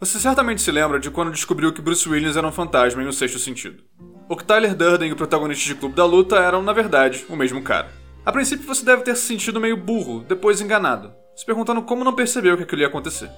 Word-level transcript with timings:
Você 0.00 0.18
certamente 0.18 0.62
se 0.62 0.72
lembra 0.72 0.98
de 0.98 1.10
quando 1.10 1.30
descobriu 1.30 1.74
que 1.74 1.82
Bruce 1.82 2.08
Willis 2.08 2.34
era 2.34 2.48
um 2.48 2.50
fantasma 2.50 3.02
em 3.02 3.06
O 3.06 3.12
Sexto 3.12 3.38
Sentido. 3.38 3.84
O 4.30 4.34
que 4.34 4.42
Tyler 4.42 4.74
Durden 4.74 5.10
e 5.10 5.12
o 5.12 5.16
protagonista 5.16 5.66
de 5.66 5.74
Clube 5.74 5.94
da 5.94 6.06
Luta 6.06 6.36
eram, 6.36 6.62
na 6.62 6.72
verdade, 6.72 7.26
o 7.28 7.36
mesmo 7.36 7.60
cara. 7.60 7.92
A 8.24 8.32
princípio 8.32 8.66
você 8.66 8.82
deve 8.82 9.02
ter 9.02 9.14
se 9.14 9.26
sentido 9.26 9.60
meio 9.60 9.76
burro, 9.76 10.24
depois 10.26 10.62
enganado, 10.62 11.12
se 11.36 11.44
perguntando 11.44 11.82
como 11.82 12.02
não 12.02 12.14
percebeu 12.14 12.56
que 12.56 12.62
aquilo 12.62 12.80
ia 12.80 12.86
acontecer. 12.86 13.30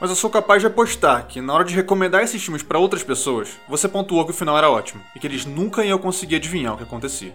Mas 0.00 0.10
eu 0.10 0.16
sou 0.16 0.28
capaz 0.28 0.60
de 0.60 0.66
apostar 0.66 1.24
que, 1.28 1.40
na 1.40 1.54
hora 1.54 1.64
de 1.64 1.76
recomendar 1.76 2.24
esses 2.24 2.42
filmes 2.42 2.64
para 2.64 2.80
outras 2.80 3.04
pessoas, 3.04 3.50
você 3.68 3.86
pontuou 3.86 4.24
que 4.24 4.32
o 4.32 4.34
final 4.34 4.58
era 4.58 4.68
ótimo 4.68 5.00
e 5.14 5.20
que 5.20 5.26
eles 5.28 5.46
nunca 5.46 5.84
iam 5.84 6.00
conseguir 6.00 6.34
adivinhar 6.34 6.74
o 6.74 6.76
que 6.76 6.82
acontecia. 6.82 7.32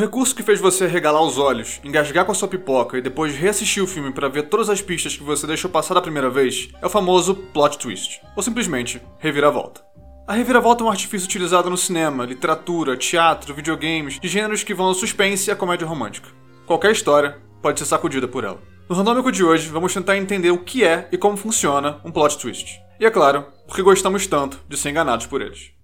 Recurso 0.00 0.34
que 0.34 0.42
fez 0.42 0.58
você 0.58 0.86
regalar 0.86 1.22
os 1.22 1.36
olhos, 1.36 1.78
engasgar 1.84 2.24
com 2.24 2.32
a 2.32 2.34
sua 2.34 2.48
pipoca 2.48 2.96
e 2.96 3.02
depois 3.02 3.36
reassistir 3.36 3.84
o 3.84 3.86
filme 3.86 4.10
para 4.10 4.30
ver 4.30 4.44
todas 4.44 4.70
as 4.70 4.80
pistas 4.80 5.14
que 5.14 5.22
você 5.22 5.46
deixou 5.46 5.70
passar 5.70 5.92
da 5.92 6.00
primeira 6.00 6.30
vez 6.30 6.70
é 6.80 6.86
o 6.86 6.88
famoso 6.88 7.34
plot 7.34 7.76
twist, 7.76 8.18
ou 8.34 8.42
simplesmente 8.42 8.98
reviravolta. 9.18 9.82
A 10.26 10.32
reviravolta 10.32 10.82
é 10.82 10.86
um 10.86 10.90
artifício 10.90 11.26
utilizado 11.26 11.68
no 11.68 11.76
cinema, 11.76 12.24
literatura, 12.24 12.96
teatro, 12.96 13.52
videogames, 13.52 14.18
de 14.18 14.26
gêneros 14.26 14.64
que 14.64 14.72
vão 14.72 14.86
ao 14.86 14.94
suspense 14.94 15.50
à 15.50 15.54
comédia 15.54 15.86
romântica. 15.86 16.30
Qualquer 16.66 16.92
história 16.92 17.36
pode 17.60 17.78
ser 17.78 17.84
sacudida 17.84 18.26
por 18.26 18.42
ela. 18.42 18.62
No 18.88 18.96
Randômico 18.96 19.30
de 19.30 19.44
hoje, 19.44 19.68
vamos 19.68 19.92
tentar 19.92 20.16
entender 20.16 20.50
o 20.50 20.64
que 20.64 20.82
é 20.82 21.10
e 21.12 21.18
como 21.18 21.36
funciona 21.36 22.00
um 22.02 22.10
plot 22.10 22.38
twist. 22.38 22.80
E 22.98 23.04
é 23.04 23.10
claro, 23.10 23.44
porque 23.66 23.82
gostamos 23.82 24.26
tanto 24.26 24.60
de 24.66 24.78
ser 24.78 24.88
enganados 24.88 25.26
por 25.26 25.42
eles. 25.42 25.78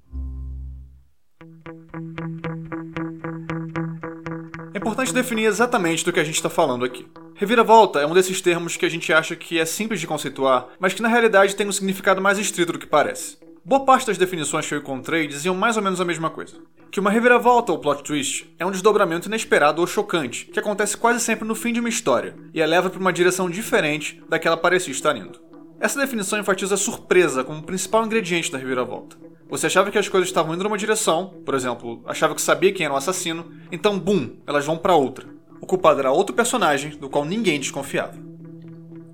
Importante 4.86 5.12
definir 5.12 5.46
exatamente 5.46 6.04
do 6.04 6.12
que 6.12 6.20
a 6.20 6.24
gente 6.24 6.36
está 6.36 6.48
falando 6.48 6.84
aqui. 6.84 7.06
Reviravolta 7.34 7.98
é 7.98 8.06
um 8.06 8.14
desses 8.14 8.40
termos 8.40 8.76
que 8.76 8.86
a 8.86 8.88
gente 8.88 9.12
acha 9.12 9.34
que 9.34 9.58
é 9.58 9.64
simples 9.64 10.00
de 10.00 10.06
conceituar, 10.06 10.68
mas 10.78 10.94
que 10.94 11.02
na 11.02 11.08
realidade 11.08 11.56
tem 11.56 11.66
um 11.66 11.72
significado 11.72 12.22
mais 12.22 12.38
estrito 12.38 12.72
do 12.72 12.78
que 12.78 12.86
parece. 12.86 13.36
Boa 13.64 13.84
parte 13.84 14.06
das 14.06 14.16
definições 14.16 14.64
que 14.64 14.74
eu 14.74 14.78
encontrei 14.78 15.26
diziam 15.26 15.54
mais 15.54 15.76
ou 15.76 15.82
menos 15.82 16.00
a 16.00 16.04
mesma 16.04 16.30
coisa. 16.30 16.54
Que 16.88 17.00
uma 17.00 17.10
reviravolta 17.10 17.72
ou 17.72 17.80
plot 17.80 18.04
twist 18.04 18.54
é 18.60 18.64
um 18.64 18.70
desdobramento 18.70 19.26
inesperado 19.26 19.80
ou 19.80 19.88
chocante, 19.88 20.44
que 20.46 20.60
acontece 20.60 20.96
quase 20.96 21.18
sempre 21.18 21.46
no 21.46 21.56
fim 21.56 21.72
de 21.72 21.80
uma 21.80 21.88
história, 21.88 22.36
e 22.54 22.62
a 22.62 22.66
leva 22.66 22.88
para 22.88 23.00
uma 23.00 23.12
direção 23.12 23.50
diferente 23.50 24.22
da 24.28 24.38
que 24.38 24.46
ela 24.46 24.56
parecia 24.56 24.92
estar 24.92 25.16
indo. 25.16 25.40
Essa 25.80 25.98
definição 25.98 26.38
enfatiza 26.38 26.74
a 26.74 26.78
surpresa 26.78 27.42
como 27.42 27.64
principal 27.64 28.06
ingrediente 28.06 28.52
da 28.52 28.58
reviravolta. 28.58 29.16
Você 29.48 29.66
achava 29.66 29.92
que 29.92 29.98
as 29.98 30.08
coisas 30.08 30.28
estavam 30.28 30.54
indo 30.54 30.64
numa 30.64 30.76
direção, 30.76 31.34
por 31.44 31.54
exemplo, 31.54 32.02
achava 32.04 32.34
que 32.34 32.42
sabia 32.42 32.72
quem 32.72 32.84
era 32.84 32.94
o 32.94 32.96
assassino, 32.96 33.46
então, 33.70 33.96
bum, 33.98 34.36
elas 34.44 34.64
vão 34.64 34.76
para 34.76 34.96
outra. 34.96 35.28
O 35.60 35.66
culpado 35.66 36.00
era 36.00 36.10
outro 36.10 36.34
personagem 36.34 36.96
do 36.98 37.08
qual 37.08 37.24
ninguém 37.24 37.60
desconfiava. 37.60 38.18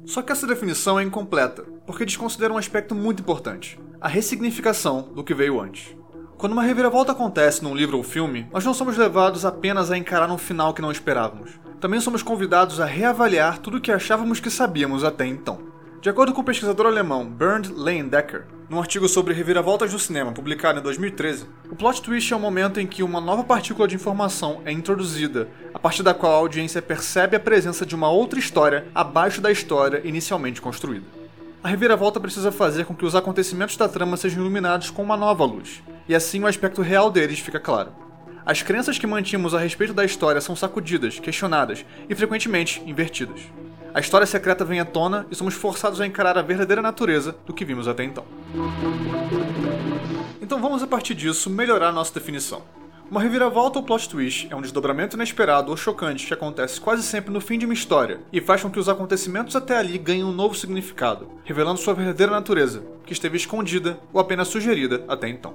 Só 0.06 0.22
que 0.22 0.33
essa 0.33 0.47
definição 0.47 0.98
é 0.98 1.02
incompleta, 1.02 1.64
porque 1.86 2.06
desconsidera 2.06 2.52
um 2.52 2.56
aspecto 2.56 2.94
muito 2.94 3.20
importante: 3.20 3.78
a 4.00 4.08
ressignificação 4.08 5.02
do 5.14 5.22
que 5.22 5.34
veio 5.34 5.61
antes. 5.61 5.94
Quando 6.39 6.52
uma 6.55 6.62
reviravolta 6.62 7.12
acontece 7.12 7.62
num 7.62 7.74
livro 7.74 7.98
ou 7.98 8.02
filme, 8.02 8.48
nós 8.52 8.64
não 8.64 8.74
somos 8.74 8.96
levados 8.96 9.44
apenas 9.44 9.91
a 9.91 9.98
encarar 9.98 10.30
um 10.30 10.39
final 10.39 10.74
que 10.74 10.83
não 10.83 10.91
esperávamos. 10.91 11.52
Também 11.78 12.00
somos 12.00 12.22
convidados 12.22 12.80
a 12.80 12.84
reavaliar 12.84 13.58
tudo 13.58 13.77
o 13.77 13.80
que 13.80 13.92
achávamos 13.92 14.41
que 14.41 14.50
sabíamos 14.50 15.05
até 15.05 15.27
então. 15.27 15.58
De 16.00 16.11
acordo 16.11 16.33
com 16.33 16.41
o 16.41 16.44
pesquisador 16.44 16.86
alemão 16.86 17.24
Bernd 17.24 17.69
Leyendecker, 17.69 18.46
num 18.73 18.81
artigo 18.81 19.06
sobre 19.06 19.34
reviravoltas 19.34 19.92
no 19.92 19.98
cinema 19.98 20.33
publicado 20.33 20.78
em 20.78 20.83
2013, 20.83 21.45
o 21.70 21.77
plot 21.77 22.01
twist 22.01 22.33
é 22.33 22.37
o 22.37 22.41
momento 22.41 22.81
em 22.81 22.87
que 22.87 23.03
uma 23.03 23.20
nova 23.20 23.45
partícula 23.45 23.87
de 23.87 23.97
informação 23.97 24.62
é 24.64 24.73
introduzida, 24.73 25.47
a 25.75 25.79
partir 25.79 26.03
da 26.03 26.14
qual 26.14 26.33
a 26.33 26.37
audiência 26.37 26.81
percebe 26.81 27.37
a 27.37 27.41
presença 27.41 27.84
de 27.84 27.95
uma 27.95 28.11
outra 28.11 28.39
história 28.39 28.87
abaixo 28.95 29.42
da 29.42 29.53
história 29.53 30.01
inicialmente 30.05 30.62
construída. 30.62 31.05
A 31.62 31.69
reviravolta 31.69 32.19
precisa 32.19 32.51
fazer 32.51 32.87
com 32.87 32.95
que 32.95 33.05
os 33.05 33.14
acontecimentos 33.14 33.77
da 33.77 33.91
trama 33.91 34.17
sejam 34.17 34.41
iluminados 34.41 34.89
com 34.89 35.03
uma 35.03 35.19
nova 35.19 35.45
luz, 35.45 35.83
e 36.08 36.14
assim 36.14 36.42
o 36.42 36.46
aspecto 36.46 36.80
real 36.80 37.11
deles 37.11 37.41
fica 37.41 37.61
claro. 37.61 37.92
As 38.42 38.63
crenças 38.63 38.98
que 38.98 39.07
mantínhamos 39.07 39.55
a 39.55 39.58
respeito 39.58 39.92
da 39.92 40.02
história 40.02 40.41
são 40.41 40.57
sacudidas, 40.57 41.19
questionadas 41.19 41.85
e 42.08 42.14
frequentemente 42.14 42.83
invertidas 42.86 43.42
a 43.95 44.01
história 44.01 44.27
secreta 44.27 44.64
vem 44.64 44.80
à 44.80 44.85
tona 44.85 45.27
e 45.30 45.35
somos 45.35 45.55
forçados 45.55 46.01
a 46.01 46.07
encarar 46.07 46.39
a 46.39 46.42
verdadeira 46.42 46.80
natureza 46.80 47.36
do 47.47 47.53
que 47.53 47.64
vimos 47.64 47.86
até 47.86 48.03
então. 48.03 48.25
Então 50.41 50.61
vamos 50.61 50.83
a 50.83 50.86
partir 50.86 51.14
disso 51.14 51.51
melhorar 51.51 51.92
nossa 51.92 52.14
definição. 52.14 52.63
Uma 53.11 53.20
reviravolta 53.20 53.79
ou 53.79 53.85
plot 53.85 54.08
twist 54.08 54.48
é 54.51 54.57
um 54.57 54.63
desdobramento 54.63 55.17
inesperado 55.17 55.70
ou 55.70 55.77
chocante 55.77 56.27
que 56.27 56.33
acontece 56.33 56.81
quase 56.81 57.02
sempre 57.02 57.31
no 57.31 57.42
fim 57.42 57.58
de 57.58 57.67
uma 57.67 57.75
história 57.75 58.20
e 58.33 58.41
faz 58.41 58.63
com 58.63 58.70
que 58.70 58.79
os 58.79 58.89
acontecimentos 58.89 59.55
até 59.55 59.77
ali 59.77 59.98
ganhem 59.98 60.25
um 60.25 60.33
novo 60.33 60.55
significado, 60.55 61.29
revelando 61.45 61.79
sua 61.79 61.92
verdadeira 61.92 62.33
natureza, 62.33 62.83
que 63.05 63.13
esteve 63.13 63.36
escondida 63.36 63.98
ou 64.14 64.20
apenas 64.20 64.48
sugerida 64.48 65.05
até 65.07 65.29
então. 65.29 65.55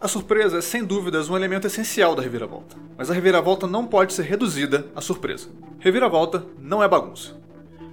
A 0.00 0.08
surpresa 0.08 0.58
é 0.58 0.62
sem 0.62 0.82
dúvidas 0.82 1.28
um 1.28 1.36
elemento 1.36 1.66
essencial 1.66 2.14
da 2.14 2.22
reviravolta, 2.22 2.76
mas 2.96 3.10
a 3.10 3.14
reviravolta 3.14 3.66
não 3.66 3.86
pode 3.86 4.14
ser 4.14 4.22
reduzida 4.22 4.86
à 4.94 5.02
surpresa. 5.02 5.48
Reviravolta 5.78 6.46
não 6.58 6.82
é 6.82 6.88
bagunça. 6.88 7.45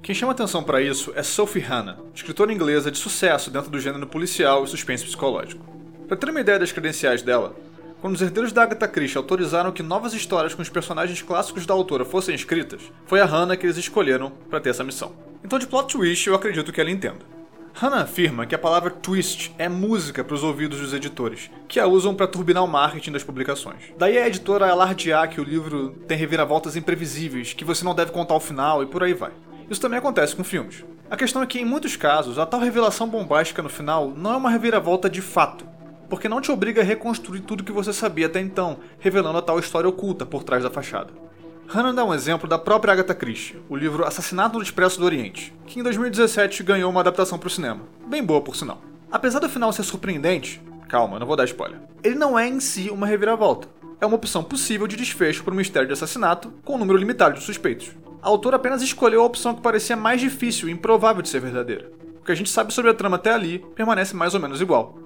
Quem 0.03 0.13
chama 0.13 0.33
atenção 0.33 0.61
para 0.61 0.81
isso 0.81 1.13
é 1.15 1.23
Sophie 1.23 1.61
Hannah, 1.61 1.97
escritora 2.13 2.51
inglesa 2.51 2.91
de 2.91 2.97
sucesso 2.97 3.49
dentro 3.49 3.71
do 3.71 3.79
gênero 3.79 4.05
policial 4.05 4.65
e 4.65 4.67
suspense 4.67 5.05
psicológico. 5.05 5.65
Para 6.09 6.17
ter 6.17 6.29
uma 6.29 6.41
ideia 6.41 6.59
das 6.59 6.73
credenciais 6.73 7.21
dela, 7.21 7.55
quando 8.01 8.15
os 8.15 8.21
herdeiros 8.21 8.51
da 8.51 8.63
Agatha 8.63 8.85
Christie 8.85 9.17
autorizaram 9.17 9.71
que 9.71 9.81
novas 9.81 10.13
histórias 10.13 10.53
com 10.53 10.61
os 10.61 10.67
personagens 10.67 11.21
clássicos 11.21 11.65
da 11.65 11.73
autora 11.73 12.03
fossem 12.03 12.35
escritas, 12.35 12.81
foi 13.05 13.21
a 13.21 13.25
Hannah 13.25 13.55
que 13.55 13.65
eles 13.65 13.77
escolheram 13.77 14.29
para 14.49 14.59
ter 14.59 14.71
essa 14.71 14.83
missão. 14.83 15.13
Então, 15.41 15.57
de 15.57 15.67
plot 15.67 15.93
twist, 15.93 16.27
eu 16.27 16.35
acredito 16.35 16.73
que 16.73 16.81
ela 16.81 16.91
entenda. 16.91 17.25
Hannah 17.73 18.01
afirma 18.01 18.45
que 18.45 18.53
a 18.53 18.59
palavra 18.59 18.91
twist 18.91 19.55
é 19.57 19.69
música 19.69 20.21
para 20.21 20.35
os 20.35 20.43
ouvidos 20.43 20.81
dos 20.81 20.93
editores, 20.93 21.49
que 21.65 21.79
a 21.79 21.87
usam 21.87 22.13
para 22.13 22.27
turbinar 22.27 22.65
o 22.65 22.67
marketing 22.67 23.13
das 23.13 23.23
publicações. 23.23 23.83
Daí 23.97 24.17
a 24.17 24.27
editora 24.27 24.69
alardear 24.69 25.29
que 25.29 25.39
o 25.39 25.45
livro 25.45 25.91
tem 26.09 26.17
reviravoltas 26.17 26.75
imprevisíveis, 26.75 27.53
que 27.53 27.63
você 27.63 27.85
não 27.85 27.95
deve 27.95 28.11
contar 28.11 28.35
o 28.35 28.41
final 28.41 28.83
e 28.83 28.85
por 28.85 29.01
aí 29.01 29.13
vai. 29.13 29.31
Isso 29.69 29.81
também 29.81 29.99
acontece 29.99 30.35
com 30.35 30.43
filmes. 30.43 30.83
A 31.09 31.15
questão 31.15 31.41
é 31.41 31.45
que, 31.45 31.59
em 31.59 31.65
muitos 31.65 31.95
casos, 31.95 32.39
a 32.39 32.45
tal 32.45 32.59
revelação 32.59 33.07
bombástica 33.07 33.61
no 33.61 33.69
final 33.69 34.09
não 34.09 34.33
é 34.33 34.37
uma 34.37 34.49
reviravolta 34.49 35.09
de 35.09 35.21
fato, 35.21 35.65
porque 36.09 36.29
não 36.29 36.41
te 36.41 36.51
obriga 36.51 36.81
a 36.81 36.83
reconstruir 36.83 37.41
tudo 37.41 37.63
que 37.63 37.71
você 37.71 37.93
sabia 37.93 38.25
até 38.25 38.39
então, 38.39 38.79
revelando 38.99 39.37
a 39.37 39.41
tal 39.41 39.59
história 39.59 39.89
oculta 39.89 40.25
por 40.25 40.43
trás 40.43 40.63
da 40.63 40.69
fachada. 40.69 41.13
Hannah 41.67 41.93
dá 41.93 42.03
um 42.03 42.13
exemplo 42.13 42.47
da 42.47 42.59
própria 42.59 42.93
Agatha 42.93 43.15
Christie, 43.15 43.57
o 43.69 43.75
livro 43.75 44.05
Assassinato 44.05 44.57
no 44.57 44.63
Expresso 44.63 44.99
do 44.99 45.05
Oriente, 45.05 45.53
que 45.65 45.79
em 45.79 45.83
2017 45.83 46.61
ganhou 46.63 46.89
uma 46.89 46.99
adaptação 46.99 47.37
para 47.37 47.47
o 47.47 47.51
cinema. 47.51 47.81
Bem 48.05 48.23
boa, 48.23 48.41
por 48.41 48.55
sinal. 48.55 48.81
Apesar 49.11 49.39
do 49.39 49.49
final 49.49 49.71
ser 49.71 49.83
surpreendente, 49.83 50.61
calma, 50.89 51.19
não 51.19 51.27
vou 51.27 51.35
dar 51.35 51.45
spoiler, 51.45 51.79
ele 52.03 52.15
não 52.15 52.37
é 52.37 52.47
em 52.47 52.59
si 52.59 52.89
uma 52.89 53.07
reviravolta. 53.07 53.67
É 54.01 54.05
uma 54.05 54.15
opção 54.15 54.43
possível 54.43 54.87
de 54.87 54.97
desfecho 54.97 55.43
para 55.43 55.53
um 55.53 55.57
mistério 55.57 55.87
de 55.87 55.93
assassinato 55.93 56.51
com 56.65 56.75
um 56.75 56.77
número 56.77 56.99
limitado 56.99 57.39
de 57.39 57.43
suspeitos 57.43 57.91
a 58.23 58.29
autora 58.29 58.55
apenas 58.55 58.81
escolheu 58.81 59.21
a 59.21 59.25
opção 59.25 59.53
que 59.53 59.61
parecia 59.61 59.97
mais 59.97 60.21
difícil 60.21 60.69
e 60.69 60.71
improvável 60.71 61.21
de 61.21 61.27
ser 61.27 61.41
verdadeira. 61.41 61.91
O 62.21 62.23
que 62.23 62.31
a 62.31 62.35
gente 62.35 62.49
sabe 62.49 62.73
sobre 62.73 62.89
a 62.89 62.93
trama 62.93 63.17
até 63.17 63.33
ali 63.33 63.59
permanece 63.75 64.15
mais 64.15 64.33
ou 64.33 64.39
menos 64.39 64.61
igual. 64.61 64.97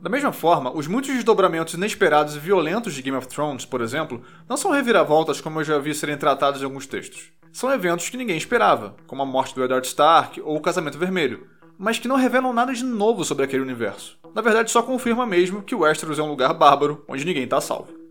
Da 0.00 0.08
mesma 0.08 0.30
forma, 0.30 0.70
os 0.72 0.86
muitos 0.86 1.12
desdobramentos 1.12 1.74
inesperados 1.74 2.36
e 2.36 2.38
violentos 2.38 2.94
de 2.94 3.02
Game 3.02 3.18
of 3.18 3.26
Thrones, 3.26 3.64
por 3.64 3.80
exemplo, 3.80 4.22
não 4.48 4.56
são 4.56 4.70
reviravoltas 4.70 5.40
como 5.40 5.58
eu 5.58 5.64
já 5.64 5.76
vi 5.78 5.92
serem 5.92 6.16
tratados 6.16 6.62
em 6.62 6.64
alguns 6.64 6.86
textos. 6.86 7.32
São 7.52 7.72
eventos 7.72 8.08
que 8.08 8.16
ninguém 8.16 8.36
esperava, 8.36 8.94
como 9.08 9.22
a 9.22 9.26
morte 9.26 9.56
do 9.56 9.64
Eddard 9.64 9.84
Stark 9.84 10.40
ou 10.40 10.56
o 10.56 10.60
Casamento 10.60 10.98
Vermelho, 10.98 11.48
mas 11.76 11.98
que 11.98 12.06
não 12.06 12.14
revelam 12.14 12.52
nada 12.52 12.72
de 12.72 12.84
novo 12.84 13.24
sobre 13.24 13.44
aquele 13.44 13.62
universo. 13.62 14.16
Na 14.32 14.40
verdade, 14.40 14.70
só 14.70 14.84
confirma 14.84 15.26
mesmo 15.26 15.62
que 15.62 15.74
Westeros 15.74 16.20
é 16.20 16.22
um 16.22 16.30
lugar 16.30 16.54
bárbaro 16.54 17.04
onde 17.08 17.24
ninguém 17.24 17.42
está 17.42 17.60
salvo. 17.60 18.01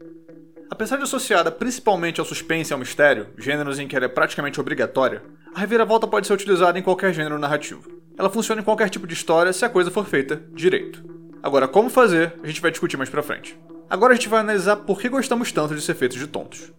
Apesar 0.71 0.95
de 0.95 1.03
associada 1.03 1.51
principalmente 1.51 2.21
ao 2.21 2.25
suspense 2.25 2.71
e 2.71 2.73
ao 2.73 2.79
mistério, 2.79 3.27
gêneros 3.37 3.77
em 3.77 3.89
que 3.89 3.95
ela 3.95 4.05
é 4.05 4.07
praticamente 4.07 4.61
obrigatória, 4.61 5.21
a 5.53 5.59
reviravolta 5.59 6.07
pode 6.07 6.25
ser 6.25 6.31
utilizada 6.31 6.79
em 6.79 6.81
qualquer 6.81 7.13
gênero 7.13 7.37
narrativo. 7.37 7.91
Ela 8.17 8.29
funciona 8.29 8.61
em 8.61 8.63
qualquer 8.63 8.89
tipo 8.89 9.05
de 9.05 9.13
história 9.13 9.51
se 9.51 9.65
a 9.65 9.69
coisa 9.69 9.91
for 9.91 10.05
feita 10.05 10.41
direito. 10.53 11.03
Agora, 11.43 11.67
como 11.67 11.89
fazer, 11.89 12.35
a 12.41 12.47
gente 12.47 12.61
vai 12.61 12.71
discutir 12.71 12.95
mais 12.95 13.09
pra 13.09 13.21
frente. 13.21 13.59
Agora 13.89 14.13
a 14.13 14.15
gente 14.15 14.29
vai 14.29 14.39
analisar 14.39 14.77
por 14.77 14.97
que 14.97 15.09
gostamos 15.09 15.51
tanto 15.51 15.75
de 15.75 15.81
ser 15.81 15.93
feitos 15.93 16.17
de 16.17 16.27
tontos. 16.27 16.71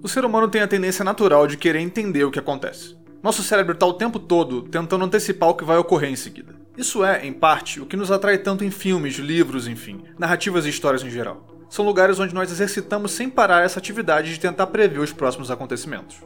O 0.00 0.08
ser 0.08 0.24
humano 0.24 0.46
tem 0.46 0.62
a 0.62 0.68
tendência 0.68 1.04
natural 1.04 1.48
de 1.48 1.56
querer 1.56 1.80
entender 1.80 2.22
o 2.22 2.30
que 2.30 2.38
acontece. 2.38 2.96
Nosso 3.20 3.42
cérebro 3.42 3.74
está 3.74 3.86
o 3.86 3.94
tempo 3.94 4.20
todo 4.20 4.62
tentando 4.62 5.04
antecipar 5.04 5.48
o 5.48 5.54
que 5.54 5.64
vai 5.64 5.76
ocorrer 5.76 6.08
em 6.08 6.16
seguida. 6.16 6.51
Isso 6.76 7.04
é, 7.04 7.26
em 7.26 7.32
parte, 7.34 7.80
o 7.80 7.86
que 7.86 7.98
nos 7.98 8.10
atrai 8.10 8.38
tanto 8.38 8.64
em 8.64 8.70
filmes, 8.70 9.16
livros, 9.16 9.68
enfim, 9.68 10.04
narrativas 10.18 10.64
e 10.64 10.70
histórias 10.70 11.02
em 11.02 11.10
geral. 11.10 11.46
São 11.68 11.84
lugares 11.84 12.18
onde 12.18 12.34
nós 12.34 12.50
exercitamos 12.50 13.12
sem 13.12 13.28
parar 13.28 13.62
essa 13.62 13.78
atividade 13.78 14.32
de 14.32 14.40
tentar 14.40 14.66
prever 14.68 15.00
os 15.00 15.12
próximos 15.12 15.50
acontecimentos. 15.50 16.16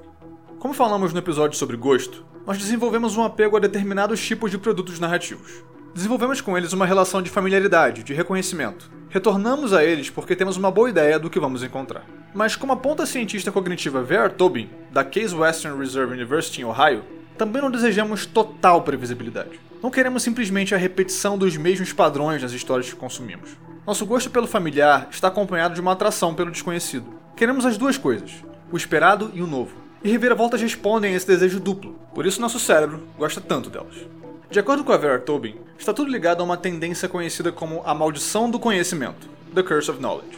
Como 0.61 0.73
falamos 0.73 1.13
no 1.13 1.19
episódio 1.19 1.59
sobre 1.59 1.77
gosto, 1.77 2.25
nós 2.47 2.59
desenvolvemos 2.59 3.17
um 3.17 3.25
apego 3.25 3.57
a 3.57 3.61
determinados 3.61 4.25
tipos 4.25 4.51
de 4.51 4.59
produtos 4.59 5.01
narrativos. 5.01 5.65
Desenvolvemos 5.93 6.41
com 6.41 6.57
eles 6.57 6.73
uma 6.73 6.87
relação 6.87 7.21
de 7.21 7.31
familiaridade, 7.31 8.05
de 8.05 8.15
reconhecimento. 8.15 8.89
Retornamos 9.09 9.73
a 9.73 9.85
eles 9.85 10.11
porque 10.11 10.37
temos 10.37 10.57
uma 10.57 10.71
boa 10.71 10.91
ideia 10.91 11.19
do 11.19 11.31
que 11.31 11.41
vamos 11.41 11.65
encontrar. 11.65 12.05
Mas 12.33 12.55
como 12.55 12.73
aponta 12.73 13.03
a 13.03 13.07
cientista 13.07 13.51
cognitiva 13.51 14.03
Vera 14.03 14.31
Tobin, 14.31 14.71
da 14.93 15.03
Case 15.03 15.35
Western 15.35 15.77
Reserve 15.79 16.13
University 16.13 16.61
em 16.61 16.65
Ohio, 16.65 17.03
também 17.37 17.63
não 17.63 17.71
desejamos 17.71 18.27
total 18.27 18.83
previsibilidade. 18.83 19.59
Não 19.87 19.91
queremos 19.93 20.25
simplesmente 20.25 20.75
a 20.75 20.79
repetição 20.79 21.39
dos 21.39 21.57
mesmos 21.57 21.93
padrões 21.93 22.43
nas 22.43 22.51
histórias 22.51 22.91
que 22.91 22.97
consumimos. 22.97 23.51
Nosso 23.87 24.05
gosto 24.05 24.29
pelo 24.29 24.49
familiar 24.49 25.07
está 25.13 25.29
acompanhado 25.29 25.77
de 25.77 25.81
uma 25.81 25.93
atração 25.93 26.35
pelo 26.35 26.51
desconhecido. 26.51 27.07
Queremos 27.37 27.65
as 27.65 27.79
duas 27.79 27.97
coisas, 27.97 28.33
o 28.73 28.77
esperado 28.77 29.31
e 29.33 29.41
o 29.41 29.47
novo. 29.47 29.77
E 30.03 30.11
reviravoltas 30.11 30.61
respondem 30.61 31.15
a 31.15 31.17
esse 31.17 31.29
desejo 31.29 31.61
duplo, 31.61 31.97
por 32.13 32.27
isso 32.27 32.41
nosso 32.41 32.59
cérebro 32.59 33.05
gosta 33.17 33.41
tanto 33.41 33.71
delas. 33.71 33.95
De 34.51 34.59
acordo 34.59 34.83
com 34.83 34.91
a 34.91 34.97
Vera 34.97 35.21
Tobin, 35.21 35.55
está 35.79 35.95
tudo 35.95 36.11
ligado 36.11 36.41
a 36.41 36.45
uma 36.45 36.57
tendência 36.57 37.09
conhecida 37.09 37.53
como 37.53 37.81
a 37.85 37.95
maldição 37.95 38.51
do 38.51 38.59
conhecimento, 38.59 39.29
The 39.55 39.63
Curse 39.63 39.93
of 39.93 40.01
Knowledge. 40.01 40.37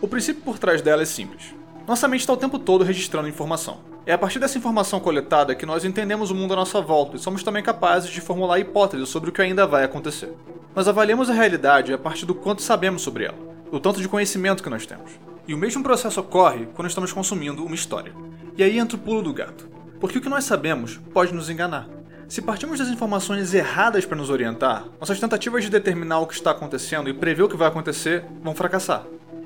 O 0.00 0.08
princípio 0.08 0.42
por 0.42 0.58
trás 0.58 0.80
dela 0.80 1.02
é 1.02 1.04
simples. 1.04 1.54
Nossa 1.86 2.08
mente 2.08 2.20
está 2.20 2.32
o 2.32 2.36
tempo 2.36 2.58
todo 2.58 2.82
registrando 2.82 3.28
informação. 3.28 3.78
É 4.04 4.12
a 4.12 4.18
partir 4.18 4.40
dessa 4.40 4.58
informação 4.58 4.98
coletada 4.98 5.54
que 5.54 5.64
nós 5.64 5.84
entendemos 5.84 6.32
o 6.32 6.34
mundo 6.34 6.52
à 6.52 6.56
nossa 6.56 6.80
volta 6.80 7.14
e 7.14 7.18
somos 7.20 7.44
também 7.44 7.62
capazes 7.62 8.10
de 8.10 8.20
formular 8.20 8.58
hipóteses 8.58 9.08
sobre 9.08 9.30
o 9.30 9.32
que 9.32 9.40
ainda 9.40 9.68
vai 9.68 9.84
acontecer. 9.84 10.34
Nós 10.74 10.88
avaliamos 10.88 11.30
a 11.30 11.32
realidade 11.32 11.92
a 11.92 11.98
partir 11.98 12.26
do 12.26 12.34
quanto 12.34 12.60
sabemos 12.60 13.02
sobre 13.02 13.26
ela, 13.26 13.38
do 13.70 13.78
tanto 13.78 14.02
de 14.02 14.08
conhecimento 14.08 14.64
que 14.64 14.68
nós 14.68 14.84
temos. 14.84 15.12
E 15.46 15.54
o 15.54 15.58
mesmo 15.58 15.80
processo 15.80 16.18
ocorre 16.18 16.66
quando 16.74 16.88
estamos 16.88 17.12
consumindo 17.12 17.64
uma 17.64 17.74
história. 17.76 18.12
E 18.58 18.64
aí 18.64 18.80
entra 18.80 18.96
o 18.96 19.00
pulo 19.00 19.22
do 19.22 19.32
gato. 19.32 19.68
Porque 20.00 20.18
o 20.18 20.20
que 20.20 20.28
nós 20.28 20.42
sabemos 20.42 21.00
pode 21.14 21.32
nos 21.32 21.48
enganar. 21.48 21.88
Se 22.26 22.42
partimos 22.42 22.80
das 22.80 22.88
informações 22.88 23.54
erradas 23.54 24.04
para 24.04 24.16
nos 24.16 24.28
orientar, 24.28 24.86
nossas 24.98 25.20
tentativas 25.20 25.62
de 25.62 25.70
determinar 25.70 26.18
o 26.18 26.26
que 26.26 26.34
está 26.34 26.50
acontecendo 26.50 27.08
e 27.08 27.14
prever 27.14 27.44
o 27.44 27.48
que 27.48 27.56
vai 27.56 27.68
acontecer 27.68 28.24
vão 28.42 28.56
fracassar. 28.56 29.04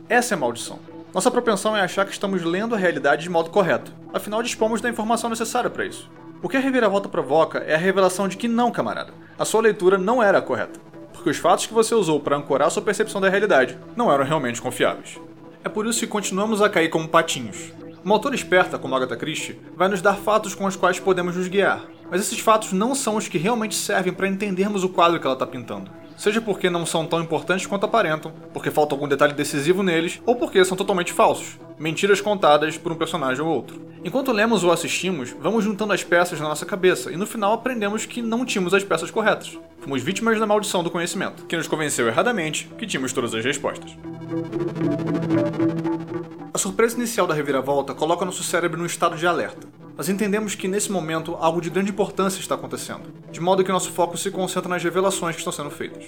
Essa 0.08 0.32
é 0.32 0.36
a 0.36 0.38
maldição. 0.38 0.78
Nossa 1.12 1.28
propensão 1.28 1.76
é 1.76 1.80
achar 1.80 2.06
que 2.06 2.12
estamos 2.12 2.42
lendo 2.42 2.72
a 2.72 2.78
realidade 2.78 3.24
de 3.24 3.30
modo 3.30 3.50
correto, 3.50 3.92
afinal 4.14 4.44
dispomos 4.44 4.80
da 4.80 4.88
informação 4.88 5.28
necessária 5.28 5.68
para 5.68 5.84
isso. 5.84 6.08
O 6.40 6.48
que 6.48 6.56
a 6.56 6.60
reviravolta 6.60 7.08
provoca 7.08 7.58
é 7.58 7.74
a 7.74 7.78
revelação 7.78 8.28
de 8.28 8.36
que 8.36 8.46
não, 8.46 8.70
camarada, 8.70 9.12
a 9.36 9.44
sua 9.44 9.60
leitura 9.60 9.98
não 9.98 10.22
era 10.22 10.38
a 10.38 10.42
correta, 10.42 10.78
porque 11.12 11.28
os 11.28 11.36
fatos 11.36 11.66
que 11.66 11.74
você 11.74 11.96
usou 11.96 12.20
para 12.20 12.36
ancorar 12.36 12.70
sua 12.70 12.82
percepção 12.82 13.20
da 13.20 13.28
realidade 13.28 13.76
não 13.96 14.10
eram 14.10 14.24
realmente 14.24 14.62
confiáveis. 14.62 15.18
É 15.64 15.68
por 15.68 15.84
isso 15.84 15.98
que 15.98 16.06
continuamos 16.06 16.62
a 16.62 16.70
cair 16.70 16.88
como 16.88 17.08
patinhos. 17.08 17.72
Uma 18.04 18.14
autora 18.14 18.36
esperta 18.36 18.78
como 18.78 18.94
Agatha 18.94 19.16
Christie 19.16 19.60
vai 19.76 19.88
nos 19.88 20.00
dar 20.00 20.14
fatos 20.14 20.54
com 20.54 20.64
os 20.64 20.76
quais 20.76 21.00
podemos 21.00 21.34
nos 21.34 21.48
guiar, 21.48 21.82
mas 22.08 22.20
esses 22.20 22.38
fatos 22.38 22.72
não 22.72 22.94
são 22.94 23.16
os 23.16 23.26
que 23.26 23.36
realmente 23.36 23.74
servem 23.74 24.12
para 24.12 24.28
entendermos 24.28 24.84
o 24.84 24.88
quadro 24.88 25.18
que 25.18 25.26
ela 25.26 25.34
está 25.34 25.46
pintando. 25.46 25.90
Seja 26.20 26.38
porque 26.38 26.68
não 26.68 26.84
são 26.84 27.06
tão 27.06 27.22
importantes 27.22 27.64
quanto 27.64 27.86
aparentam, 27.86 28.30
porque 28.52 28.70
falta 28.70 28.94
algum 28.94 29.08
detalhe 29.08 29.32
decisivo 29.32 29.82
neles, 29.82 30.20
ou 30.26 30.36
porque 30.36 30.62
são 30.66 30.76
totalmente 30.76 31.14
falsos, 31.14 31.58
mentiras 31.78 32.20
contadas 32.20 32.76
por 32.76 32.92
um 32.92 32.94
personagem 32.94 33.42
ou 33.42 33.50
outro. 33.50 33.80
Enquanto 34.04 34.30
lemos 34.30 34.62
ou 34.62 34.70
assistimos, 34.70 35.34
vamos 35.40 35.64
juntando 35.64 35.94
as 35.94 36.04
peças 36.04 36.38
na 36.38 36.46
nossa 36.46 36.66
cabeça 36.66 37.10
e 37.10 37.16
no 37.16 37.26
final 37.26 37.54
aprendemos 37.54 38.04
que 38.04 38.20
não 38.20 38.44
tínhamos 38.44 38.74
as 38.74 38.84
peças 38.84 39.10
corretas. 39.10 39.58
Fomos 39.80 40.02
vítimas 40.02 40.38
da 40.38 40.46
maldição 40.46 40.82
do 40.82 40.90
conhecimento, 40.90 41.46
que 41.46 41.56
nos 41.56 41.66
convenceu 41.66 42.06
erradamente 42.06 42.68
que 42.76 42.86
tínhamos 42.86 43.14
todas 43.14 43.34
as 43.34 43.42
respostas. 43.42 43.90
A 46.52 46.58
surpresa 46.58 46.98
inicial 46.98 47.26
da 47.26 47.32
reviravolta 47.32 47.94
coloca 47.94 48.26
nosso 48.26 48.44
cérebro 48.44 48.78
no 48.78 48.84
estado 48.84 49.16
de 49.16 49.26
alerta. 49.26 49.79
Nós 50.00 50.08
entendemos 50.08 50.54
que 50.54 50.66
nesse 50.66 50.90
momento 50.90 51.36
algo 51.38 51.60
de 51.60 51.68
grande 51.68 51.90
importância 51.90 52.40
está 52.40 52.54
acontecendo, 52.54 53.12
de 53.30 53.38
modo 53.38 53.62
que 53.62 53.70
nosso 53.70 53.92
foco 53.92 54.16
se 54.16 54.30
concentra 54.30 54.66
nas 54.66 54.82
revelações 54.82 55.34
que 55.36 55.42
estão 55.42 55.52
sendo 55.52 55.68
feitas. 55.68 56.06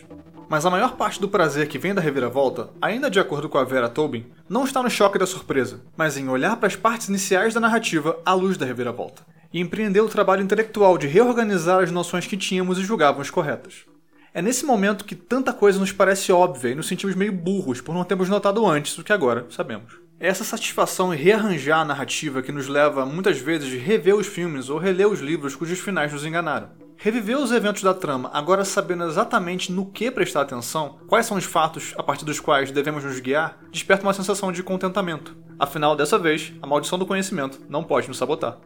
Mas 0.49 0.65
a 0.65 0.71
maior 0.71 0.97
parte 0.97 1.21
do 1.21 1.29
prazer 1.29 1.69
que 1.69 1.79
vem 1.79 1.93
da 1.93 2.01
reviravolta, 2.01 2.71
ainda 2.81 3.11
de 3.11 3.21
acordo 3.21 3.51
com 3.51 3.59
a 3.59 3.65
Vera 3.65 3.91
Tobin, 3.91 4.25
não 4.49 4.65
está 4.65 4.83
no 4.83 4.89
choque 4.89 5.19
da 5.19 5.27
surpresa, 5.27 5.83
mas 5.95 6.17
em 6.17 6.27
olhar 6.27 6.57
para 6.57 6.69
as 6.69 6.75
partes 6.75 7.11
iniciais 7.11 7.53
da 7.53 7.61
narrativa 7.61 8.19
à 8.25 8.33
luz 8.33 8.57
da 8.57 8.65
reviravolta, 8.65 9.27
e 9.53 9.61
empreender 9.61 10.01
o 10.01 10.09
trabalho 10.09 10.43
intelectual 10.43 10.97
de 10.97 11.07
reorganizar 11.07 11.83
as 11.83 11.91
noções 11.91 12.27
que 12.27 12.39
tínhamos 12.39 12.79
e 12.79 12.83
julgávamos 12.83 13.29
corretas. 13.29 13.85
É 14.33 14.41
nesse 14.41 14.65
momento 14.65 15.05
que 15.05 15.15
tanta 15.15 15.53
coisa 15.53 15.79
nos 15.79 15.93
parece 15.93 16.33
óbvia 16.33 16.71
e 16.71 16.75
nos 16.75 16.89
sentimos 16.89 17.15
meio 17.15 17.31
burros 17.31 17.83
por 17.83 17.95
não 17.95 18.05
termos 18.05 18.31
notado 18.31 18.67
antes 18.67 18.97
o 18.97 19.05
que 19.05 19.13
agora 19.13 19.45
sabemos. 19.51 20.02
Essa 20.23 20.45
satisfação 20.45 21.13
em 21.13 21.17
rearranjar 21.17 21.81
a 21.81 21.85
narrativa 21.85 22.43
que 22.43 22.53
nos 22.53 22.69
leva 22.69 23.05
muitas 23.05 23.39
vezes 23.39 23.75
a 23.75 23.85
rever 23.85 24.15
os 24.15 24.29
filmes 24.29 24.71
ou 24.71 24.79
reler 24.79 25.09
os 25.09 25.19
livros 25.19 25.57
cujos 25.57 25.81
finais 25.81 26.13
nos 26.13 26.25
enganaram. 26.25 26.71
Reviver 26.97 27.37
os 27.37 27.51
eventos 27.51 27.83
da 27.83 27.93
trama, 27.93 28.31
agora 28.33 28.65
sabendo 28.65 29.03
exatamente 29.03 29.73
no 29.73 29.85
que 29.85 30.13
prestar 30.13 30.43
atenção, 30.43 31.01
quais 31.09 31.27
são 31.27 31.37
os 31.37 31.43
fatos 31.43 31.93
a 31.99 32.05
partir 32.05 32.25
dos 32.25 32.39
quais 32.39 32.71
devemos 32.71 33.03
nos 33.03 33.19
guiar, 33.19 33.59
desperta 33.73 34.07
uma 34.07 34.15
sensação 34.15 34.53
de 34.53 34.63
contentamento. 34.63 35.37
Afinal, 35.59 35.97
dessa 35.97 36.17
vez, 36.17 36.53
a 36.63 36.69
maldição 36.69 37.01
do 37.01 37.07
conhecimento 37.07 37.61
não 37.69 37.83
pode 37.83 38.07
nos 38.07 38.19
sabotar. 38.19 38.59